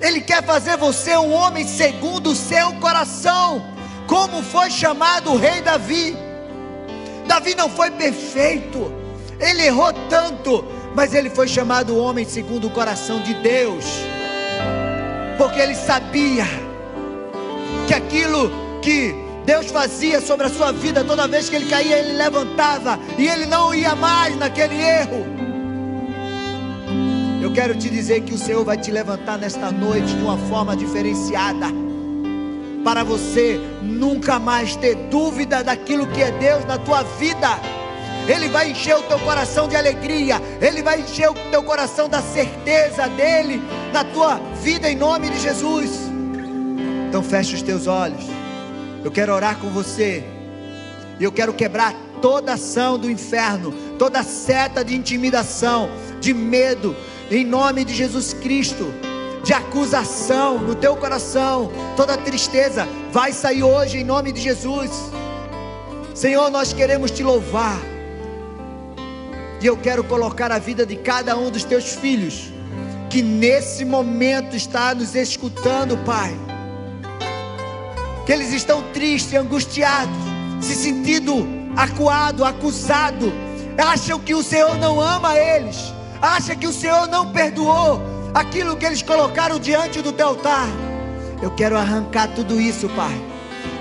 Ele 0.01 0.21
quer 0.21 0.45
fazer 0.45 0.77
você 0.77 1.16
um 1.16 1.33
homem 1.33 1.66
segundo 1.66 2.31
o 2.31 2.35
seu 2.35 2.73
coração, 2.75 3.64
como 4.07 4.43
foi 4.43 4.71
chamado 4.71 5.33
o 5.33 5.37
rei 5.37 5.61
Davi. 5.61 6.16
Davi 7.27 7.55
não 7.55 7.69
foi 7.69 7.91
perfeito, 7.91 8.93
ele 9.41 9.62
errou 9.66 9.93
tanto, 10.09 10.64
mas 10.95 11.14
ele 11.14 11.29
foi 11.29 11.49
chamado 11.49 11.97
homem 11.99 12.25
segundo 12.25 12.69
o 12.69 12.71
coração 12.71 13.21
de 13.21 13.35
Deus, 13.35 13.85
porque 15.37 15.61
ele 15.61 15.75
sabia 15.75 16.47
que 17.89 17.95
aquilo 17.95 18.51
que 18.82 19.14
Deus 19.47 19.70
fazia 19.70 20.20
sobre 20.20 20.47
a 20.47 20.51
sua 20.51 20.72
vida, 20.72 21.03
toda 21.03 21.26
vez 21.26 21.49
que 21.49 21.57
ele 21.57 21.70
caía, 21.70 21.99
ele 21.99 22.12
levantava 22.12 23.01
e 23.16 23.26
ele 23.26 23.47
não 23.47 23.74
ia 23.74 23.95
mais 23.95 24.36
naquele 24.36 24.74
erro. 24.74 25.26
Eu 27.41 27.51
quero 27.55 27.74
te 27.74 27.89
dizer 27.89 28.20
que 28.20 28.34
o 28.34 28.39
Senhor 28.39 28.62
vai 28.62 28.76
te 28.76 28.91
levantar 28.91 29.39
nesta 29.39 29.72
noite 29.72 30.14
de 30.14 30.22
uma 30.22 30.36
forma 30.36 30.76
diferenciada, 30.76 31.68
para 32.84 33.03
você 33.03 33.59
nunca 33.82 34.39
mais 34.39 34.76
ter 34.76 34.95
dúvida 34.95 35.64
daquilo 35.64 36.07
que 36.09 36.22
é 36.22 36.30
Deus 36.32 36.66
na 36.66 36.76
tua 36.76 37.03
vida. 37.18 37.59
Ele 38.28 38.51
vai 38.51 38.72
encher 38.72 38.97
o 38.97 39.03
teu 39.05 39.18
coração 39.20 39.66
de 39.66 39.76
alegria, 39.76 40.43
Ele 40.61 40.82
vai 40.82 41.01
encher 41.01 41.30
o 41.30 41.34
teu 41.51 41.62
coração 41.62 42.07
da 42.07 42.20
certeza 42.20 43.09
dEle 43.09 43.62
na 43.95 44.05
tua 44.05 44.39
vida 44.62 44.91
em 44.91 44.97
nome 44.97 45.30
de 45.30 45.41
Jesus. 45.41 46.18
Então 47.09 47.23
feche 47.23 47.55
os 47.55 47.63
teus 47.63 47.87
olhos. 47.87 48.23
Eu 49.03 49.11
quero 49.11 49.33
orar 49.33 49.57
com 49.59 49.71
você. 49.71 50.23
E 51.19 51.25
eu 51.25 51.33
quero 51.33 51.55
quebrar 51.55 51.95
toda 52.21 52.53
ação 52.53 52.99
do 52.99 53.11
inferno, 53.11 53.73
toda 53.99 54.23
seta 54.23 54.85
de 54.85 54.95
intimidação, 54.95 55.89
de 56.21 56.35
medo, 56.35 56.95
em 57.31 57.45
nome 57.45 57.85
de 57.85 57.95
Jesus 57.95 58.33
Cristo, 58.35 58.93
de 59.43 59.53
acusação 59.53 60.59
no 60.59 60.75
teu 60.75 60.97
coração, 60.97 61.71
toda 61.97 62.17
tristeza 62.17 62.87
vai 63.11 63.33
sair 63.33 63.63
hoje 63.63 63.99
em 63.99 64.05
nome 64.05 64.31
de 64.31 64.41
Jesus. 64.41 64.91
Senhor, 66.15 66.51
nós 66.51 66.73
queremos 66.73 67.11
te 67.11 67.23
louvar. 67.23 67.79
E 69.61 69.67
eu 69.67 69.77
quero 69.77 70.05
colocar 70.05 70.53
a 70.53 70.59
vida 70.59 70.85
de 70.85 70.97
cada 70.97 71.37
um 71.37 71.51
dos 71.51 71.65
teus 71.65 71.95
filhos 71.95 72.53
que 73.11 73.23
nesse 73.23 73.85
momento 73.85 74.55
está 74.55 74.95
nos 74.95 75.15
escutando, 75.15 75.97
Pai. 76.05 76.48
Que 78.29 78.33
eles 78.33 78.53
estão 78.53 78.81
tristes, 78.93 79.35
angustiados, 79.35 80.14
se 80.61 80.76
sentindo 80.76 81.45
acuado, 81.76 82.45
acusado, 82.45 83.33
acham 83.76 84.20
que 84.20 84.37
o 84.37 84.43
Senhor 84.45 84.76
não 84.76 85.01
ama 85.01 85.37
eles 85.37 85.99
acha 86.20 86.55
que 86.55 86.66
o 86.66 86.72
Senhor 86.72 87.07
não 87.09 87.33
perdoou 87.33 88.01
aquilo 88.35 88.76
que 88.76 88.85
eles 88.85 89.03
colocaram 89.03 89.59
diante 89.59 90.03
do 90.03 90.12
teu 90.12 90.29
altar. 90.29 90.66
Eu 91.41 91.51
quero 91.53 91.76
arrancar 91.76 92.29
tudo 92.29 92.61
isso, 92.61 92.89
Pai, 92.91 93.14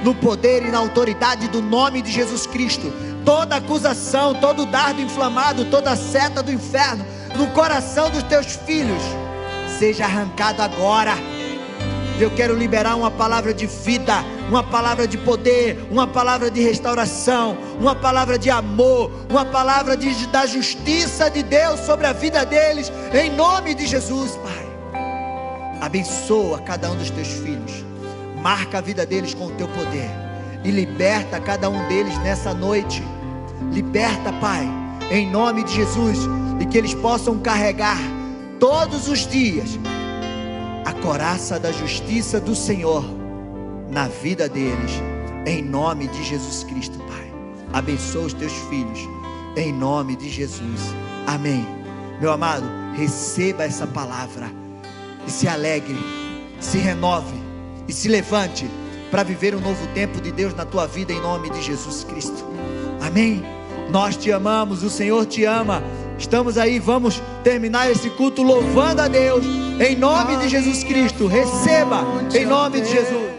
no 0.03 0.13
poder 0.13 0.63
e 0.63 0.71
na 0.71 0.77
autoridade 0.77 1.47
do 1.47 1.61
nome 1.61 2.01
de 2.01 2.11
Jesus 2.11 2.45
Cristo. 2.45 2.91
Toda 3.25 3.57
acusação, 3.57 4.35
todo 4.35 4.65
dardo 4.65 5.01
inflamado, 5.01 5.65
toda 5.65 5.95
seta 5.95 6.41
do 6.41 6.51
inferno 6.51 7.05
no 7.35 7.47
coração 7.47 8.09
dos 8.09 8.23
teus 8.23 8.55
filhos, 8.55 9.01
seja 9.77 10.05
arrancado 10.05 10.61
agora 10.61 11.13
eu 12.23 12.31
quero 12.31 12.55
liberar 12.55 12.95
uma 12.95 13.11
palavra 13.11 13.53
de 13.53 13.67
vida, 13.67 14.23
uma 14.49 14.63
palavra 14.63 15.07
de 15.07 15.17
poder, 15.17 15.87
uma 15.91 16.07
palavra 16.07 16.49
de 16.49 16.61
restauração, 16.61 17.57
uma 17.79 17.95
palavra 17.95 18.39
de 18.39 18.49
amor, 18.49 19.11
uma 19.29 19.45
palavra 19.45 19.95
de, 19.95 20.27
da 20.27 20.45
justiça 20.45 21.29
de 21.29 21.43
Deus 21.43 21.79
sobre 21.81 22.07
a 22.07 22.13
vida 22.13 22.45
deles, 22.45 22.91
em 23.13 23.29
nome 23.29 23.75
de 23.75 23.85
Jesus, 23.85 24.37
Pai. 24.37 25.77
Abençoa 25.81 26.59
cada 26.61 26.89
um 26.91 26.95
dos 26.95 27.11
teus 27.11 27.27
filhos, 27.27 27.85
marca 28.41 28.79
a 28.79 28.81
vida 28.81 29.05
deles 29.05 29.33
com 29.33 29.45
o 29.45 29.51
teu 29.51 29.67
poder 29.67 30.09
e 30.63 30.71
liberta 30.71 31.39
cada 31.39 31.69
um 31.69 31.87
deles 31.87 32.17
nessa 32.19 32.53
noite. 32.53 33.03
Liberta, 33.71 34.33
Pai, 34.41 34.67
em 35.11 35.29
nome 35.29 35.63
de 35.63 35.75
Jesus, 35.75 36.17
e 36.59 36.65
que 36.65 36.77
eles 36.77 36.93
possam 36.95 37.37
carregar 37.39 37.97
todos 38.59 39.07
os 39.07 39.27
dias 39.27 39.77
a 40.87 40.93
coraça 40.93 41.59
da 41.59 41.69
justiça 41.69 42.39
do 42.39 42.55
Senhor 42.55 43.03
na 43.91 44.07
vida 44.07 44.47
deles, 44.47 44.91
em 45.45 45.61
nome 45.61 46.07
de 46.07 46.23
Jesus 46.23 46.63
Cristo, 46.63 46.97
Pai. 46.99 47.29
Abençoa 47.73 48.27
os 48.27 48.33
teus 48.33 48.53
filhos, 48.69 48.99
em 49.57 49.73
nome 49.73 50.15
de 50.15 50.29
Jesus. 50.29 50.79
Amém. 51.25 51.67
Meu 52.21 52.31
amado, 52.31 52.65
receba 52.95 53.65
essa 53.65 53.85
palavra 53.85 54.49
e 55.27 55.29
se 55.29 55.45
alegre, 55.45 55.97
se 56.61 56.77
renove 56.77 57.35
e 57.85 57.91
se 57.91 58.07
levante 58.07 58.65
para 59.11 59.23
viver 59.23 59.53
um 59.55 59.59
novo 59.59 59.85
tempo 59.87 60.21
de 60.21 60.31
Deus 60.31 60.53
na 60.53 60.63
tua 60.63 60.87
vida, 60.87 61.11
em 61.11 61.19
nome 61.19 61.49
de 61.49 61.61
Jesus 61.61 62.05
Cristo. 62.05 62.45
Amém. 63.05 63.43
Nós 63.89 64.15
te 64.15 64.31
amamos, 64.31 64.83
o 64.83 64.89
Senhor 64.89 65.25
te 65.25 65.43
ama. 65.43 65.83
Estamos 66.17 66.57
aí, 66.57 66.79
vamos 66.79 67.21
terminar 67.43 67.91
esse 67.91 68.09
culto 68.11 68.41
louvando 68.41 69.01
a 69.01 69.07
Deus, 69.07 69.45
em 69.79 69.95
nome 69.95 70.37
de 70.37 70.49
Jesus 70.49 70.83
Cristo. 70.83 71.27
Receba, 71.27 72.03
em 72.33 72.45
nome 72.45 72.81
de 72.81 72.89
Jesus. 72.89 73.36